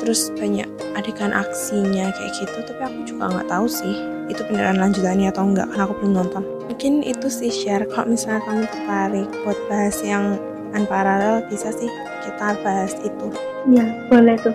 [0.00, 0.64] terus banyak
[0.96, 2.58] adegan aksinya kayak gitu.
[2.64, 3.94] Tapi aku juga nggak tahu sih
[4.26, 6.42] itu beneran lanjutannya atau enggak karena aku belum nonton.
[6.66, 10.40] Mungkin itu sih share kalau misalnya kamu tertarik buat bahas yang
[10.74, 11.88] Unparallel bisa sih
[12.26, 13.28] kita bahas itu.
[13.66, 14.54] iya boleh tuh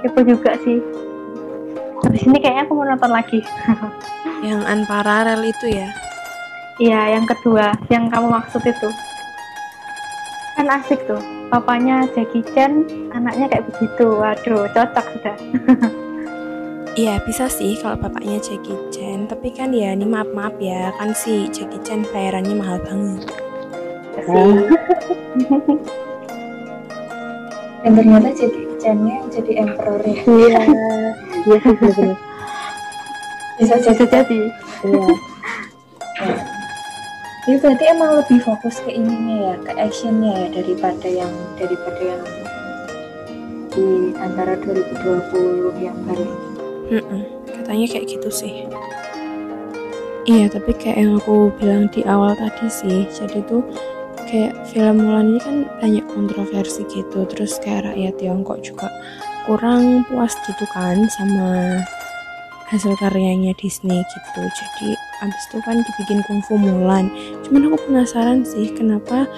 [0.00, 0.78] kepo juga sih
[2.00, 3.40] habis ini kayaknya aku mau nonton lagi
[4.46, 5.88] Yang Unparallel itu ya.
[6.78, 8.88] iya yang kedua yang kamu maksud itu
[10.62, 11.18] kan asik tuh.
[11.50, 14.06] Papanya Jackie Chan anaknya kayak begitu.
[14.14, 15.36] Waduh cocok sudah.
[16.92, 19.24] Iya bisa sih kalau bapaknya Jackie Chan.
[19.24, 20.92] Tapi kan ya ini maaf maaf ya.
[21.00, 23.32] Kan si Jackie Chan bayarannya mahal banget.
[24.12, 24.28] Sih.
[27.82, 30.20] Dan ternyata jadi Chan-nya jadi emperor ya.
[30.20, 30.60] Iya.
[31.48, 32.14] Iya bisa jadi.
[33.56, 34.38] Bisa jadi.
[34.84, 36.51] Iya.
[37.42, 42.22] Jadi berarti emang lebih fokus ke ininya ya, ke actionnya ya daripada yang daripada yang
[43.72, 46.48] di antara 2020 yang baru ini.
[46.92, 48.68] Mm-mm, Katanya kayak gitu sih
[50.28, 53.64] Iya tapi kayak yang aku bilang di awal tadi sih Jadi tuh
[54.28, 58.92] kayak film Mulan ini kan banyak kontroversi gitu Terus kayak rakyat Tiongkok juga
[59.48, 61.80] kurang puas gitu kan sama
[62.72, 64.40] hasil karyanya Disney gitu.
[64.48, 67.12] Jadi abis itu kan dibikin kungfu Mulan.
[67.44, 69.28] Cuman aku penasaran sih kenapa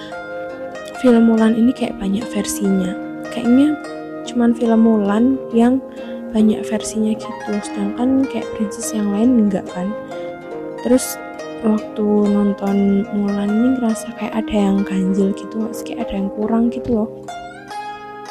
[1.03, 2.95] film Mulan ini kayak banyak versinya.
[3.35, 3.75] Kayaknya
[4.23, 5.83] cuman film Mulan yang
[6.31, 7.51] banyak versinya gitu.
[7.59, 9.91] Sedangkan kayak princess yang lain enggak kan.
[10.87, 11.19] Terus
[11.59, 17.03] waktu nonton Mulan ini ngerasa kayak ada yang ganjil gitu kayak ada yang kurang gitu
[17.03, 17.09] loh.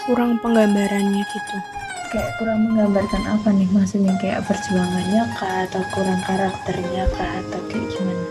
[0.09, 1.74] Kurang penggambarannya gitu
[2.15, 3.67] kayak kurang menggambarkan apa nih?
[3.75, 8.25] Maksudnya kayak perjuangannya kah atau kurang karakternya kah atau kayak gimana?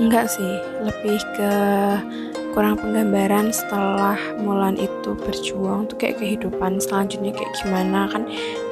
[0.00, 1.52] Enggak sih lebih ke
[2.56, 8.08] kurang penggambaran setelah Mulan itu berjuang tuh kayak kehidupan selanjutnya kayak gimana.
[8.08, 8.24] Kan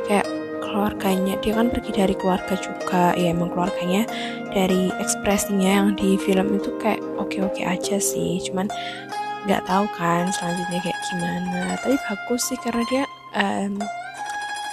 [0.09, 0.25] kayak
[0.65, 3.13] keluarganya dia kan pergi dari keluarga juga.
[3.21, 4.09] Ya emang keluarganya
[4.49, 8.41] dari ekspresinya yang di film itu kayak oke-oke aja sih.
[8.49, 8.73] Cuman
[9.45, 11.77] nggak tahu kan selanjutnya kayak gimana.
[11.85, 13.05] Tapi bagus sih karena dia
[13.37, 13.79] um,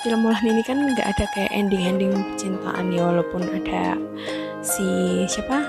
[0.06, 3.98] film Mulan ini kan nggak ada kayak ending-ending percintaan ya walaupun ada
[4.62, 4.88] si
[5.28, 5.66] siapa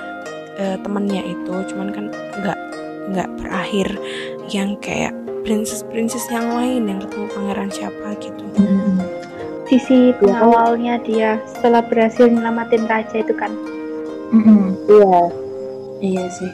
[0.61, 2.59] uh, temannya itu cuman kan nggak
[3.12, 3.88] nggak berakhir
[4.53, 8.44] yang kayak princess-princess yang lain yang ketemu pangeran siapa gitu.
[8.57, 9.18] -hmm
[9.68, 13.53] sisi pengawalnya dia setelah berhasil nyelamatin raja itu kan?
[14.33, 15.20] Mm iya.
[15.98, 16.53] Iya sih.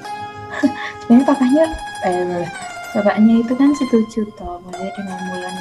[1.07, 1.64] Sebenarnya papanya
[2.11, 2.44] eh,
[2.90, 5.55] bapaknya itu kan setuju toh maksudnya dengan Mulan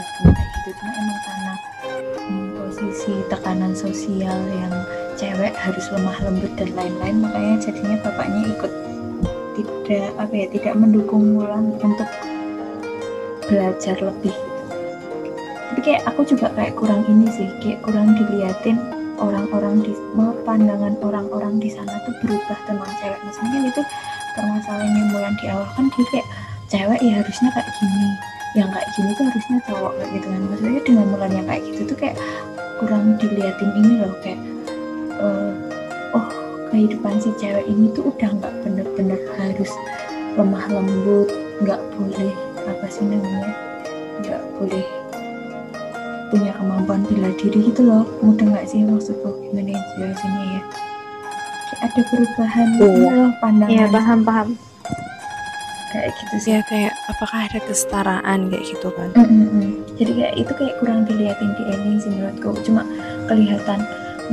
[0.63, 1.53] gitu cuma emang karena
[2.23, 4.73] hmm, posisi tekanan sosial yang
[5.19, 8.71] cewek harus lemah lembut dan lain-lain makanya jadinya bapaknya ikut
[9.53, 12.09] tidak apa ya tidak mendukung Mulan untuk
[13.45, 14.33] belajar lebih.
[15.69, 18.79] Tapi kayak aku juga kayak kurang ini sih kayak kurang diliatin
[19.21, 19.93] orang-orang di
[20.47, 23.19] pandangan orang-orang di sana tuh berubah tentang cewek.
[23.27, 23.81] Misalnya itu
[24.33, 26.27] permasalahannya mulai di awal kan dia kayak
[26.71, 28.09] cewek ya harusnya kayak gini
[28.53, 30.41] yang kayak gini tuh harusnya cowok kayak gitu kan.
[30.49, 32.17] Maksudnya dengan mulanya kayak gitu tuh kayak
[32.77, 34.39] kurang diliatin ini loh kayak
[35.17, 35.53] uh,
[36.13, 36.27] oh
[36.69, 39.71] kehidupan si cewek ini tuh udah nggak bener-bener harus
[40.33, 41.29] lemah lembut
[41.61, 42.33] nggak boleh
[42.65, 43.53] apa sih namanya
[44.21, 44.85] nggak boleh
[46.33, 48.05] punya kemampuan bela diri gitu loh.
[48.25, 49.29] Mudah nggak sih maksudku?
[49.49, 50.61] Gimana jelasinnya ya?
[51.69, 52.77] Kayak ada perubahan iya.
[52.81, 53.73] gitu loh pandangan.
[53.73, 54.49] Iya paham paham
[55.93, 56.51] kayak gitu sih.
[56.57, 59.09] Ya kayak apakah ada kesetaraan kayak gitu kan?
[59.13, 59.67] Mm -hmm.
[59.95, 62.49] jadi kayak itu kayak kurang dilihatin di ending sih menurutku.
[62.65, 62.81] Cuma
[63.29, 63.79] kelihatan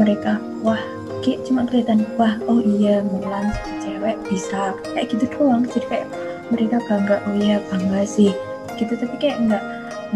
[0.01, 0.81] mereka wah
[1.21, 3.53] kayak cuma kelihatan wah oh iya Mulan
[3.85, 4.73] cewek bisa.
[4.97, 5.69] Kayak gitu doang.
[5.69, 6.09] Jadi kayak
[6.49, 8.33] mereka bangga oh iya bangga sih.
[8.81, 8.97] Gitu.
[8.97, 9.65] Tapi kayak nggak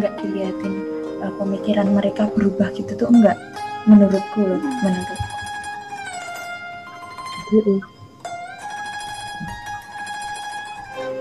[0.01, 0.75] nggak dilihatin
[1.23, 3.39] uh, pemikiran mereka berubah gitu tuh enggak
[3.87, 5.23] menurutku loh menurutku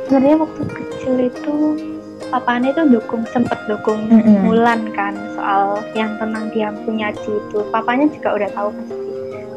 [0.08, 1.56] sebenarnya waktu kecil itu
[2.34, 4.38] papanya itu dukung sempat dukung mm -hmm.
[4.48, 8.96] Mulan kan soal yang tentang dia punya Ci itu papanya juga udah tahu pasti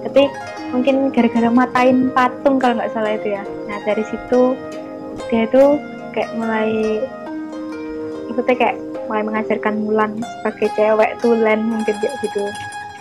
[0.07, 0.23] tapi
[0.71, 4.55] mungkin gara-gara matain patung kalau nggak salah itu ya nah dari situ
[5.33, 5.63] dia itu
[6.15, 7.03] kayak mulai
[8.31, 12.45] ikutnya kayak mulai mengajarkan Mulan sebagai cewek tulen mungkin kayak gitu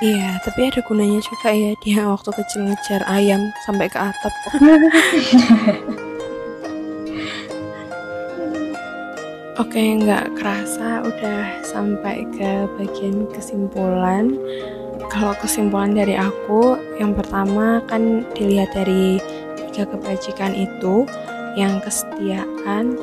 [0.03, 4.33] Iya, tapi ada gunanya juga ya dia waktu kecil ngejar ayam sampai ke atap.
[9.55, 14.35] Oke, nggak kerasa udah sampai ke bagian kesimpulan.
[15.07, 19.15] Kalau kesimpulan dari aku, yang pertama kan dilihat dari
[19.55, 21.07] tiga kebajikan itu,
[21.55, 22.99] yang kesetiaan,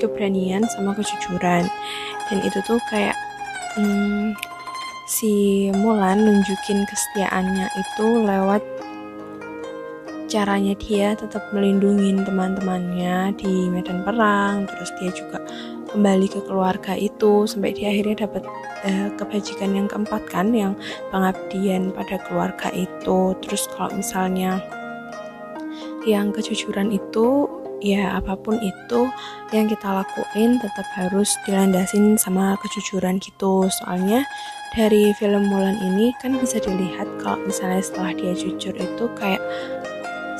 [0.00, 1.68] keberanian sama kejujuran
[2.32, 3.14] dan itu tuh kayak
[3.76, 4.32] hmm,
[5.04, 8.64] si Mulan nunjukin kesetiaannya itu lewat
[10.30, 15.42] caranya dia tetap melindungi teman-temannya di medan perang terus dia juga
[15.90, 18.46] kembali ke keluarga itu sampai dia akhirnya dapat
[18.86, 20.78] uh, kebajikan yang keempat kan yang
[21.10, 23.34] pengabdian pada keluarga itu.
[23.42, 24.62] Terus kalau misalnya
[26.06, 27.50] yang kejujuran itu
[27.82, 29.08] ya apa pun itu
[29.50, 33.66] yang kita lakuin tetap harus dilandasin sama kejujuran gitu.
[33.82, 34.22] Soalnya
[34.78, 39.42] dari film Mulan ini kan bisa dilihat kalau misalnya setelah dia jujur itu kayak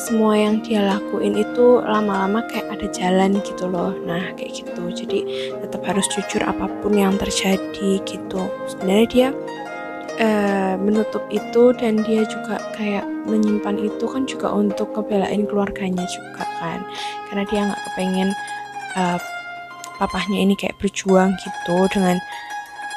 [0.00, 3.92] semua yang dia lakuin itu lama-lama kayak ada jalan gitu loh.
[4.08, 4.82] Nah kayak gitu.
[4.88, 8.42] Jadi tetap harus jujur apa pun yang terjadi gitu.
[8.64, 9.28] Sebenarnya dia
[10.16, 16.48] uh, menutup itu dan dia juga kayak menyimpan itu kan juga untuk kebelain keluarganya juga
[16.58, 16.80] kan.
[17.28, 18.30] Karena dia nggak kepengen
[18.96, 19.18] uh,
[20.00, 22.16] papahnya ini kayak berjuang gitu dengan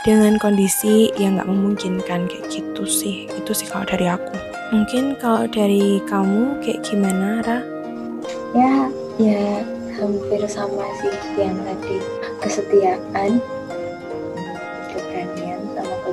[0.07, 2.31] dengan kondisi yang nggak memungkinkan.
[2.31, 3.27] Kayak gitu sih.
[3.27, 7.59] Itu sih kalau dari aku mungkin kalau dari kamu kayak gimana Ra?
[8.57, 8.89] ya
[9.21, 9.62] ya
[10.01, 12.01] hampir sama sih yang tadi.
[12.41, 13.38] Kesetiaan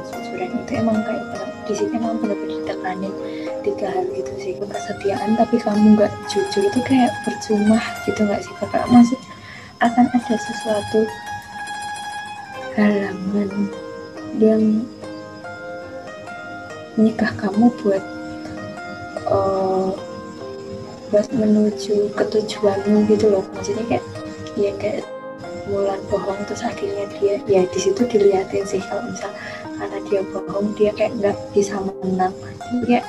[0.00, 0.50] kejujuran.
[0.64, 1.24] Itu emang kayak
[1.68, 3.14] di sini emang benar-benar ditekanin
[3.62, 8.54] tiga hal gitu sih kesetiaan tapi kamu nggak jujur itu kayak percuma gitu nggak sih
[8.58, 9.18] kakak masih
[9.78, 11.00] akan ada sesuatu
[12.74, 13.70] halangan
[14.42, 14.82] yang
[16.98, 18.02] menyegah kamu buat
[19.30, 19.90] uh,
[21.10, 23.44] menuju ke tujuanmu gitu loh.
[23.54, 24.04] Maksudnya kayak
[24.58, 25.06] ya kayak
[25.70, 29.30] Mulan bohong terus akhirnya dia ya di situ dilihatin sih kalau misal
[29.78, 32.34] karena dia bohong dia kayak nggak bisa menang.
[32.90, 33.06] Kayak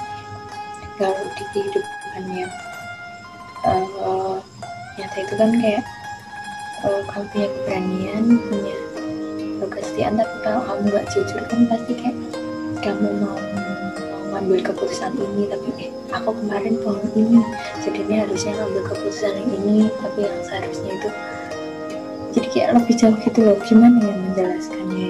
[1.01, 2.47] kalau di kehidupannya.
[3.61, 4.37] Uh,
[4.97, 5.83] nyata itu kan kayak
[6.83, 8.75] uh, kamu punya keberanian punya
[9.71, 12.17] kesetiaan tapi kalau kamu nggak jujur kan pasti kayak
[12.81, 13.37] kamu mau
[14.41, 17.45] ngambil keputusan ini tapi eh aku kemarin bohong ini.
[17.85, 21.09] Jadi ini harusnya ngambil keputusan yang ini tapi yang seharusnya itu.
[22.33, 25.09] Jadi kayak lebih jauh gitu loh gimana ya menjelaskannya?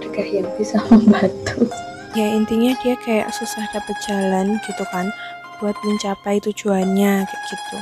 [0.00, 1.68] Adakah yang bisa membantu?
[2.16, 5.12] Ya intinya dia kayak susah dapet jalan gitu kan
[5.60, 7.76] buat mencapai tujuannya kayak gitu.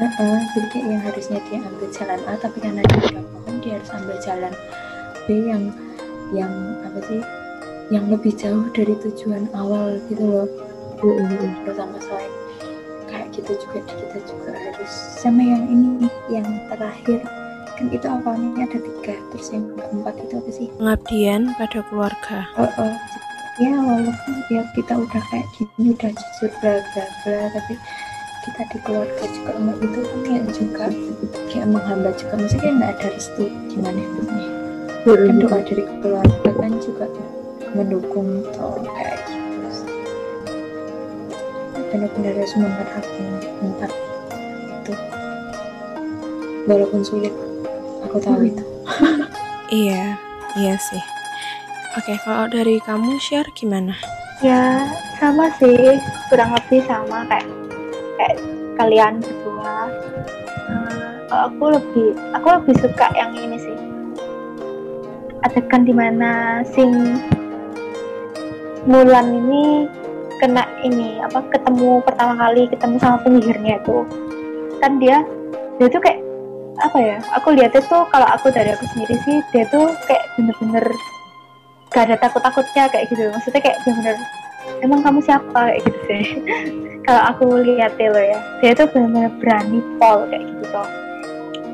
[0.00, 3.58] Uh -uh, jadi kayak yang harusnya dia ambil jalan A tapi karena dia udah bohong
[3.60, 4.52] dia harus ambil jalan
[5.24, 5.64] B yang
[6.32, 6.52] yang
[6.88, 7.20] apa sih
[7.90, 10.48] yang lebih jauh dari tujuan awal gitu loh.
[11.02, 12.32] Terutama selain
[13.10, 17.26] kayak gitu juga kita juga harus sama yang ini yang terakhir.
[17.74, 20.66] Kan itu awalnya ada tiga terus yang keempat itu apa sih?
[20.78, 22.38] Pengabdian pada keluarga.
[22.54, 22.94] Oh, oh.
[23.60, 27.74] ya walaupun ya kita udah kayak gini udah jujur bla bla bla tapi
[28.40, 30.84] kita di keluarga juga enggak itu kan kayak juga
[31.50, 32.34] kayak menghambat juga.
[32.38, 34.60] Maksudnya nggak ada restu gimana ini
[35.00, 37.08] kan doa dari keluarga kan juga
[37.74, 39.40] mendukung atau kayak gitu
[41.90, 43.04] benar-benar harus menerapkan
[43.60, 44.94] empat itu.
[46.70, 47.34] Walaupun sulit
[48.06, 48.64] aku tahu itu.
[49.70, 50.18] Iya
[50.58, 50.98] iya sih.
[51.94, 53.94] Oke kalau dari kamu share gimana?
[54.42, 54.90] Ya
[55.22, 55.94] sama sih.
[56.26, 57.46] Kurang lebih sama kayak
[58.18, 58.38] kayak
[58.74, 59.86] kalian berdua.
[60.66, 63.78] Uh, aku lebih aku lebih suka yang ini sih.
[65.46, 67.22] Adegan di mana sing
[68.88, 69.84] Mulan ini
[70.40, 74.08] kena ini apa ketemu pertama kali ketemu sama penyihirnya itu.
[74.80, 75.20] Kan dia
[75.76, 76.20] dia tuh kayak
[76.80, 80.84] apa ya aku lihat itu kalau aku dari aku sendiri sih dia tuh kayak bener-bener
[81.92, 83.28] gak ada takut-takutnya kayak gitu.
[83.28, 84.16] Maksudnya kayak bener-bener
[84.80, 85.76] emang kamu siapa?
[85.76, 86.24] kayak gitu sih.
[87.06, 90.88] Kalau aku lihat lo ya dia tuh bener-bener berani pol kayak gitu toh.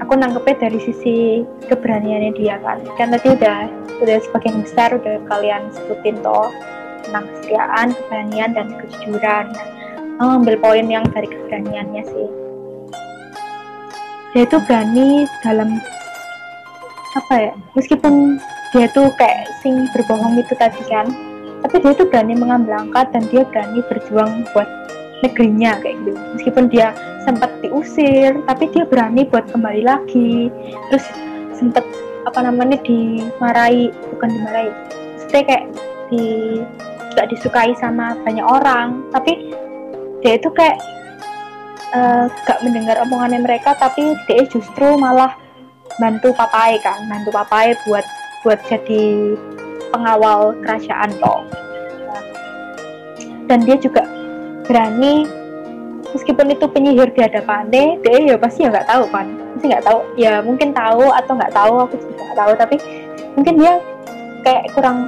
[0.02, 2.82] Aku nangkepnya dari sisi keberaniannya dia kan.
[2.98, 3.70] Kan tadi udah
[4.02, 6.50] udah sebagian besar udah kalian sebutin toh
[7.16, 9.44] tentang kesetiaan, keberanian, dan kejujuran.
[10.20, 12.28] Nah, ambil poin yang dari keberaniannya sih.
[14.36, 15.80] Dia itu berani dalam
[17.16, 17.52] apa ya?
[17.72, 18.36] Meskipun
[18.76, 21.08] dia tuh kayak sing berbohong itu tadi kan,
[21.64, 24.68] tapi dia tuh berani mengambil langkah dan dia berani berjuang buat
[25.24, 26.20] negerinya kayak gitu.
[26.36, 26.92] Meskipun dia
[27.24, 30.52] sempat diusir, tapi dia berani buat kembali lagi.
[30.92, 31.04] Terus
[31.56, 31.84] sempat
[32.28, 34.68] apa namanya dimarahi, bukan dimarahi.
[35.16, 35.64] Maksudnya kayak
[36.12, 36.60] di
[37.16, 39.08] gak disukai sama banyak orang.
[39.10, 39.56] Tapi
[40.20, 40.76] dia itu kayak
[41.96, 45.32] uh, gak mendengar omongannya mereka tapi dia justru malah
[45.96, 48.04] bantu papai kan bantu papai buat
[48.44, 49.34] buat jadi
[49.90, 51.42] pengawal kerajaan toh.
[53.46, 54.02] Dan dia juga
[54.66, 55.24] berani
[56.10, 59.26] meskipun itu penyihir di hadapannya dia ya pasti ya nggak tahu kan.
[59.56, 62.52] Pasti nggak tahu ya mungkin tahu atau nggak tahu aku juga nggak tahu.
[62.58, 62.76] Tapi
[63.38, 63.72] mungkin dia
[64.42, 65.06] kayak kurang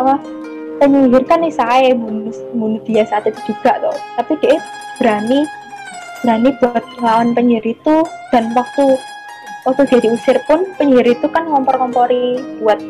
[0.00, 0.16] apa
[0.80, 4.56] penyihir kan nih saya bunuh, bunuh dia saat itu juga loh tapi dia
[5.00, 5.44] berani
[6.22, 8.06] berani buat lawan penyihir itu.
[8.32, 8.96] Dan waktu
[9.68, 12.80] waktu dia diusir pun penyihir itu kan ngompor-ngompori buat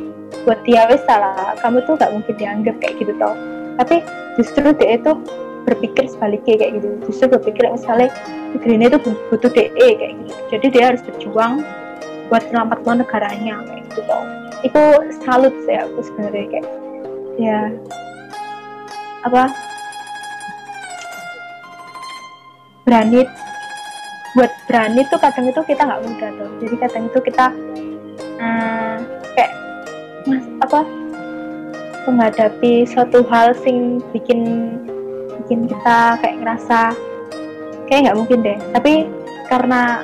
[0.46, 1.56] buat dia wes salah.
[1.58, 3.34] Kamu tuh gak mungkin dianggap kayak gitu tau
[3.80, 4.04] tapi
[4.36, 5.16] justru dia itu
[5.64, 6.88] berpikir sebaliknya kayak gitu.
[7.08, 8.12] Justru berpikir misalnya
[8.52, 8.98] negerinya itu
[9.32, 10.34] butuh DE kayak gitu.
[10.52, 11.64] Jadi dia harus berjuang
[12.32, 14.24] buat selamat negaranya kayak gitu tau
[14.64, 14.82] itu
[15.20, 16.66] salut saya aku sebenarnya kayak
[17.40, 17.72] ya.
[19.22, 19.48] Apa?
[22.84, 23.22] Berani.
[24.32, 26.50] Buat berani tuh kadang itu kita nggak mudah tuh.
[26.64, 27.46] Jadi kadang itu kita
[28.40, 28.96] uh,
[29.36, 29.52] kayak
[30.24, 30.80] mas apa?
[32.08, 34.72] Menghadapi suatu hal sing bikin
[35.42, 36.96] bikin kita kayak ngerasa
[37.86, 38.58] kayak nggak mungkin deh.
[38.72, 38.92] Tapi
[39.52, 40.00] karena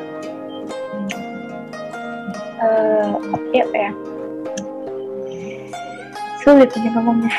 [2.60, 3.90] uh, apa ya
[6.48, 7.32] sulit ini ngomongnya.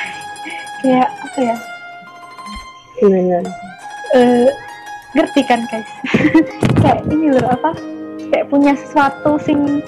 [0.86, 1.58] Kayak apa ya?
[3.02, 3.42] Gimana?
[4.14, 4.48] Uh,
[5.18, 5.90] ngerti kan guys?
[6.86, 7.74] Kayak ini loh apa?
[8.30, 9.82] Kayak punya sesuatu sing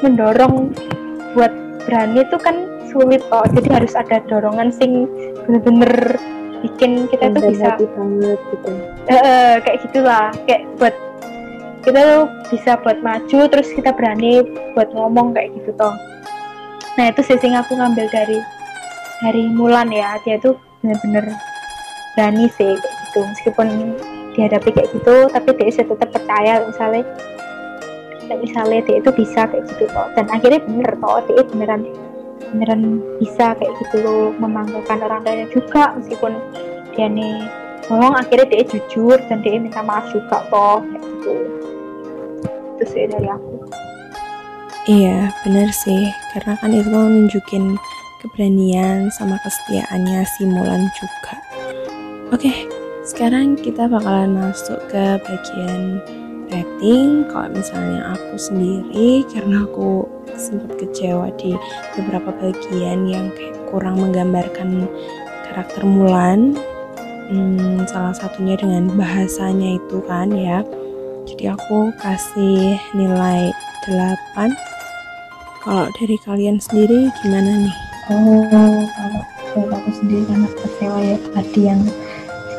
[0.00, 0.72] mendorong
[1.36, 1.52] buat
[1.84, 5.04] berani itu kan sulit kok jadi harus ada dorongan sing
[5.44, 6.16] bener-bener
[6.64, 8.70] bikin kita tuh bisa banget gitu.
[9.12, 10.32] Uh, kayak gitulah.
[10.48, 10.96] Kayak buat
[11.84, 14.40] kita tuh bisa buat maju terus kita berani
[14.72, 15.92] buat ngomong kayak gitu toh.
[16.96, 18.40] Nah itu sih sing aku ngambil dari
[19.22, 21.30] dari Mulan ya dia tuh bener-bener
[22.18, 23.20] berani sih kayak gitu.
[23.22, 23.66] Meskipun
[24.34, 27.04] dihadapi kayak gitu tapi dia tetap percaya misalnya
[28.32, 30.08] misalnya dia itu bisa kayak gitu toh.
[30.18, 31.82] Dan akhirnya bener toh dia beneran
[32.52, 32.82] beneran
[33.22, 35.94] bisa kayak gitu loh memanggakan orang lain juga.
[35.96, 36.34] Meskipun
[36.92, 37.46] dia nih
[37.86, 41.34] bohong akhirnya dia jujur dan dia minta maaf juga toh kayak gitu.
[42.74, 43.52] Itu sih dari aku.
[44.90, 46.10] Iya bener sih.
[46.34, 47.78] Karena kan itu nunjukin
[48.22, 51.34] keberanian sama kesetiaannya si Mulan juga.
[52.30, 52.54] Oke
[53.02, 55.98] sekarang kita bakalan masuk ke bagian
[56.54, 57.26] rating.
[57.26, 60.06] Kalau misalnya aku sendiri karena aku
[60.38, 61.58] sempat kecewa di
[61.98, 64.86] beberapa bagian yang kayak kurang menggambarkan
[65.50, 66.54] karakter Mulan.
[67.26, 70.62] Hmm, salah satunya dengan bahasanya itu kan ya.
[71.26, 73.50] Jadi aku kasih nilai
[73.90, 74.54] 8
[75.62, 77.91] kalau dari kalian sendiri gimana nih?
[78.10, 78.42] Oh,
[79.54, 81.82] kalau aku sendiri karena kecewa ya tadi yang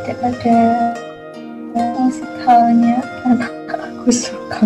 [0.08, 0.60] tidak ada
[2.00, 3.04] musikalnya.
[3.04, 4.60] Karena aku suka.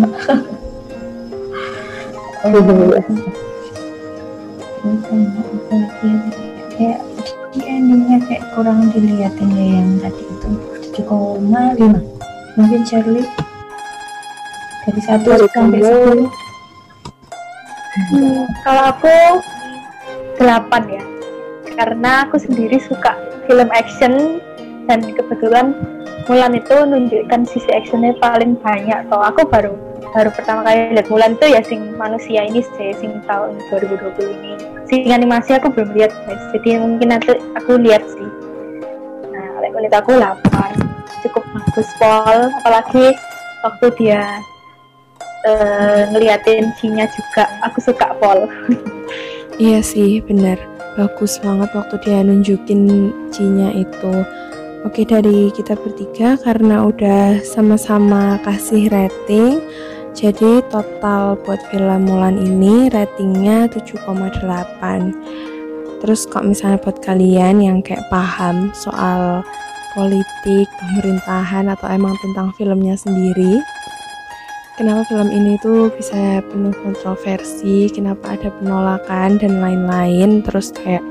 [2.46, 2.94] Oh,
[6.78, 7.02] kayak
[7.50, 10.50] di endingnya kayak kurang dilihatin ya yang tadi itu.
[11.02, 11.98] 7,5
[12.58, 13.26] mungkin Charlie
[14.86, 16.30] dari satu sampai sepuluh.
[18.14, 19.14] Hmm, kalau aku
[20.40, 21.02] 8 ya.
[21.78, 23.14] Karena aku sendiri suka
[23.46, 24.42] film action
[24.88, 25.76] dan kebetulan
[26.28, 29.16] Mulan itu nunjukkan sisi actionnya paling banyak toh.
[29.32, 29.72] Aku baru
[30.12, 34.52] baru pertama kali lihat Mulan tuh ya sing manusia ini sih sing tahun 2020 ini.
[34.84, 36.42] Sing animasi aku belum lihat guys.
[36.52, 38.28] Jadi mungkin nanti aku lihat sih.
[39.32, 40.44] Nah oleh menit aku 8
[41.24, 42.52] cukup bagus Paul.
[42.60, 43.16] Apalagi
[43.64, 44.20] waktu dia
[45.48, 48.44] uh, ngeliatin Cinya juga aku suka Paul
[49.58, 50.58] iya sih bener
[50.98, 54.26] bagus banget waktu dia nunjukin Cinya itu.
[54.86, 59.58] Oke dari kita bertiga karena udah sama-sama kasih rating
[60.14, 64.38] Jadi total buat film Mulan ini ratingnya 7,8
[65.98, 69.42] Terus kok misalnya buat kalian yang kayak paham soal
[69.98, 73.58] politik, pemerintahan atau emang tentang filmnya sendiri
[74.78, 80.38] Kenapa film ini tuh bisa penuh kontroversi, kenapa ada penolakan dan lain-lain?
[80.46, 81.02] Terus kayak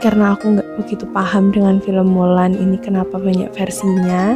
[0.00, 4.32] karena aku nggak begitu paham dengan film Mulan ini kenapa banyak versinya?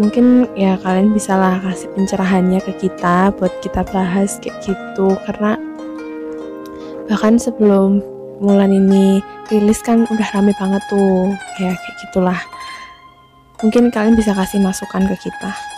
[0.00, 5.12] Mungkin ya kalian bisa lah kasih pencerahannya ke kita buat kita bahas kayak gitu.
[5.28, 5.60] Karena
[7.12, 8.00] bahkan sebelum
[8.40, 9.20] Mulan ini
[9.52, 11.28] rilis kan udah rame banget tuh.
[11.60, 12.40] Ya kayak gitulah.
[13.60, 15.73] Mungkin kalian bisa kasih masukan ke kita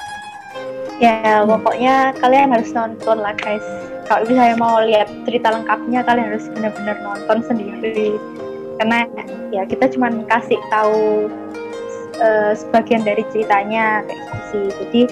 [0.97, 3.65] ya pokoknya kalian harus nonton lah guys.
[4.07, 8.17] Kalau misalnya mau lihat cerita lengkapnya kalian harus benar-benar nonton sendiri.
[8.79, 9.09] Karena
[9.51, 11.27] ya kita cuma kasih tahu
[12.23, 14.67] uh, sebagian dari ceritanya kayak gitu sih.
[14.79, 15.03] Jadi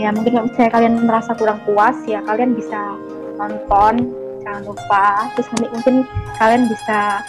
[0.00, 2.96] ya mungkin kalau misalnya kalian merasa kurang puas ya kalian bisa
[3.36, 4.10] nonton.
[4.44, 5.28] Jangan lupa.
[5.36, 5.94] Terus nanti mungkin
[6.40, 7.20] kalian bisa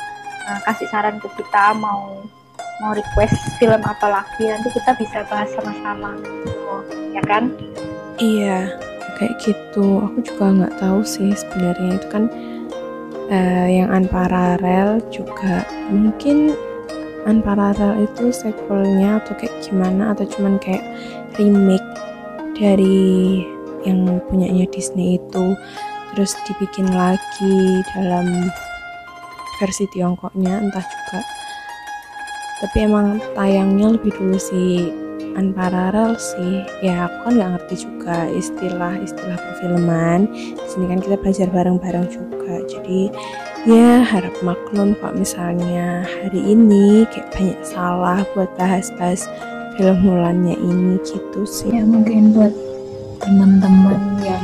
[0.47, 2.23] uh, kasih saran ke kita mau
[2.83, 6.11] mau request film apa lagi nanti kita bisa bahas sama-sama
[7.15, 7.43] ya kan?
[8.19, 8.75] Iya
[9.15, 10.03] kayak gitu.
[10.03, 11.97] Aku juga nggak tahu sih sebenarnya.
[11.97, 12.23] Itu kan
[13.31, 16.53] uh, yang unparallel juga mungkin
[17.25, 20.83] unparallel itu sequelnya atau kayak gimana atau cuman kayak
[21.39, 21.89] remake
[22.55, 23.41] dari
[23.87, 25.45] yang punyanya Disney itu
[26.13, 28.49] terus dibikin lagi dalam
[29.59, 31.19] versi Tiongkoknya entah juga.
[32.55, 35.04] Tapi emang tayangnya lebih dulu sih
[35.35, 36.63] unparallel sih.
[36.81, 40.27] Ya aku kan nggak ngerti juga istilah-istilah perfilman.
[40.31, 42.55] Di sini kan kita belajar bareng-bareng juga.
[42.65, 43.13] Jadi
[43.69, 49.27] ya harap maklum kok misalnya hari ini kayak banyak salah buat bahas-bahas
[49.75, 51.69] film Mulannya ini gitu sih.
[51.69, 52.53] Ya mungkin buat
[53.19, 54.43] teman-teman yang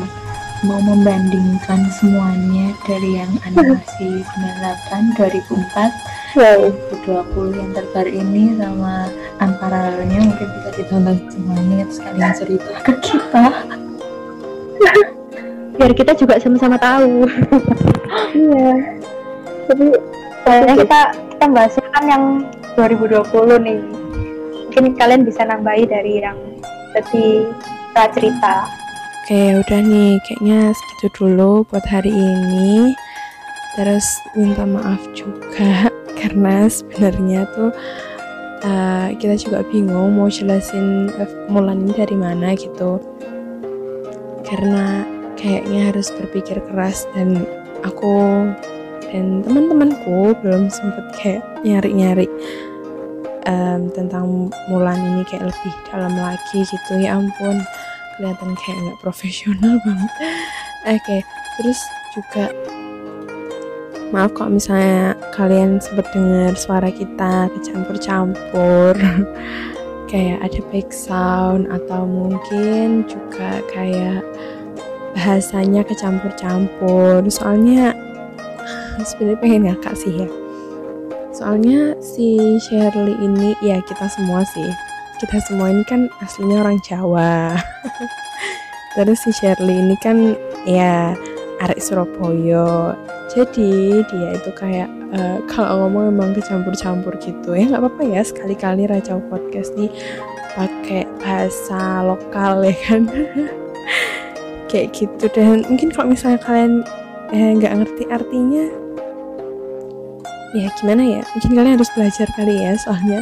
[0.62, 6.70] mau membandingkan semuanya dari yang animasi 98 2004 wow.
[7.02, 9.10] 2020 yang terbaru ini sama
[9.42, 13.46] antaranya mungkin bisa ditonton semuanya terus kalian cerita ke kita.
[15.82, 17.26] Biar kita juga sama-sama tahu.
[18.32, 19.00] Iya.
[19.72, 19.88] Tapi
[20.44, 22.24] kayaknya kita kita bahasnya kan yang
[22.76, 23.24] 2020
[23.64, 23.80] nih.
[24.68, 26.36] Mungkin kalian bisa nambahi dari yang
[26.92, 27.48] tadi
[27.92, 28.68] kita cerita
[29.22, 32.90] oke udah nih kayaknya segitu dulu buat hari ini.
[33.78, 34.04] Terus
[34.34, 37.70] minta maaf juga karena sebenarnya tuh
[38.66, 41.14] uh, kita juga bingung mau jelasin
[41.54, 42.98] Mulan ini dari mana gitu.
[44.42, 45.06] Karena
[45.38, 47.46] kayaknya harus berpikir keras dan
[47.86, 48.50] aku
[49.14, 52.26] dan teman-temanku belum sempet kayak nyari-nyari
[53.46, 56.98] um, tentang Mulan ini kayak lebih dalam lagi gitu.
[56.98, 57.62] Ya ampun
[58.18, 60.12] kelihatan kayak nggak profesional banget.
[60.88, 61.22] Oke okay.
[61.60, 61.80] terus
[62.12, 62.46] juga
[64.12, 68.96] maaf kalau misalnya kalian sempat dengar suara kita kecampur-campur.
[70.12, 74.20] Kayak ada back sound atau mungkin juga kayak
[75.16, 77.24] bahasanya kecampur-campur.
[77.32, 77.96] Soalnya
[79.08, 80.28] sebenarnya pengen ngakak sih ya.
[81.32, 84.91] Soalnya si Shirley ini ya kita semua sih
[85.22, 87.54] kita semua ini kan aslinya orang Jawa.
[88.98, 90.34] Terus si Shirley ini kan
[90.66, 91.14] ya
[91.62, 92.98] arek Surabaya.
[93.30, 98.90] Jadi dia itu kayak uh, kalau ngomong emang kecampur-campur gitu ya nggak apa-apa ya sekali-kali
[98.90, 99.94] Raja Podcast nih
[100.58, 103.06] pakai bahasa lokal ya kan?
[104.74, 105.26] Kayak gitu.
[105.36, 106.82] Dan mungkin kalau misalnya kalian
[107.36, 108.66] eh, nggak ngerti artinya
[110.58, 111.22] ya gimana ya?
[111.38, 113.20] Mungkin kalian harus belajar kali ya soalnya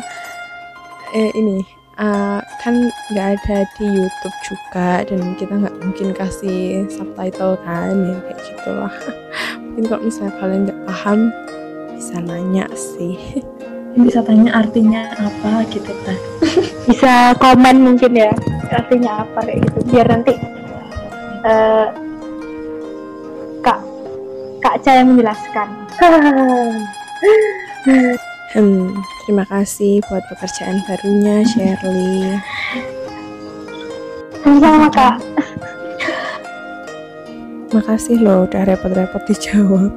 [1.13, 7.59] eh, ini uh, kan nggak ada di YouTube juga dan kita nggak mungkin kasih subtitle
[7.67, 8.95] kan ya kayak gitulah.
[9.63, 11.19] Mungkin kalau misalnya kalian nggak paham
[11.93, 13.15] bisa nanya sih.
[13.99, 16.13] Bisa tanya artinya apa gitu kan
[16.87, 18.31] bisa komen mungkin ya
[18.69, 20.33] artinya apa kayak gitu biar nanti
[21.41, 21.89] uh,
[23.65, 23.81] kak
[24.61, 25.67] kak Ca yang menjelaskan
[28.49, 32.41] Hmm, terima kasih buat pekerjaan barunya Shirley.
[34.41, 35.21] Sama kak.
[37.69, 39.93] Makasih loh udah repot-repot dijawab.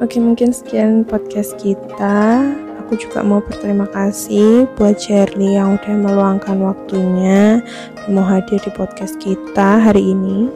[0.00, 2.40] Oke mungkin sekian podcast kita.
[2.80, 7.60] Aku juga mau berterima kasih buat Shirley yang udah meluangkan waktunya
[8.00, 10.48] dan mau hadir di podcast kita hari ini.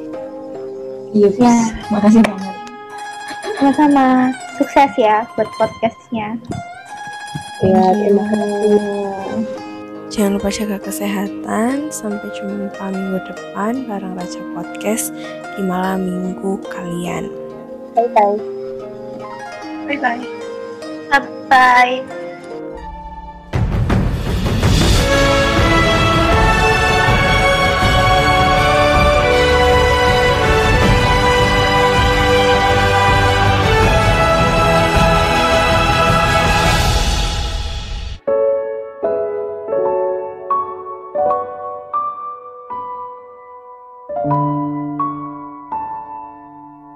[1.12, 1.56] Iya, ya.
[1.92, 2.56] makasih banget.
[3.60, 6.40] Sama-sama sukses ya buat podcastnya.
[7.62, 8.80] Ya, terima kasih.
[10.10, 11.94] Jangan lupa jaga kesehatan.
[11.94, 15.14] Sampai jumpa minggu depan bareng Raja Podcast
[15.54, 17.30] di malam minggu kalian.
[17.94, 18.36] Bye bye.
[19.86, 20.22] Bye bye.
[21.06, 22.21] Bye bye.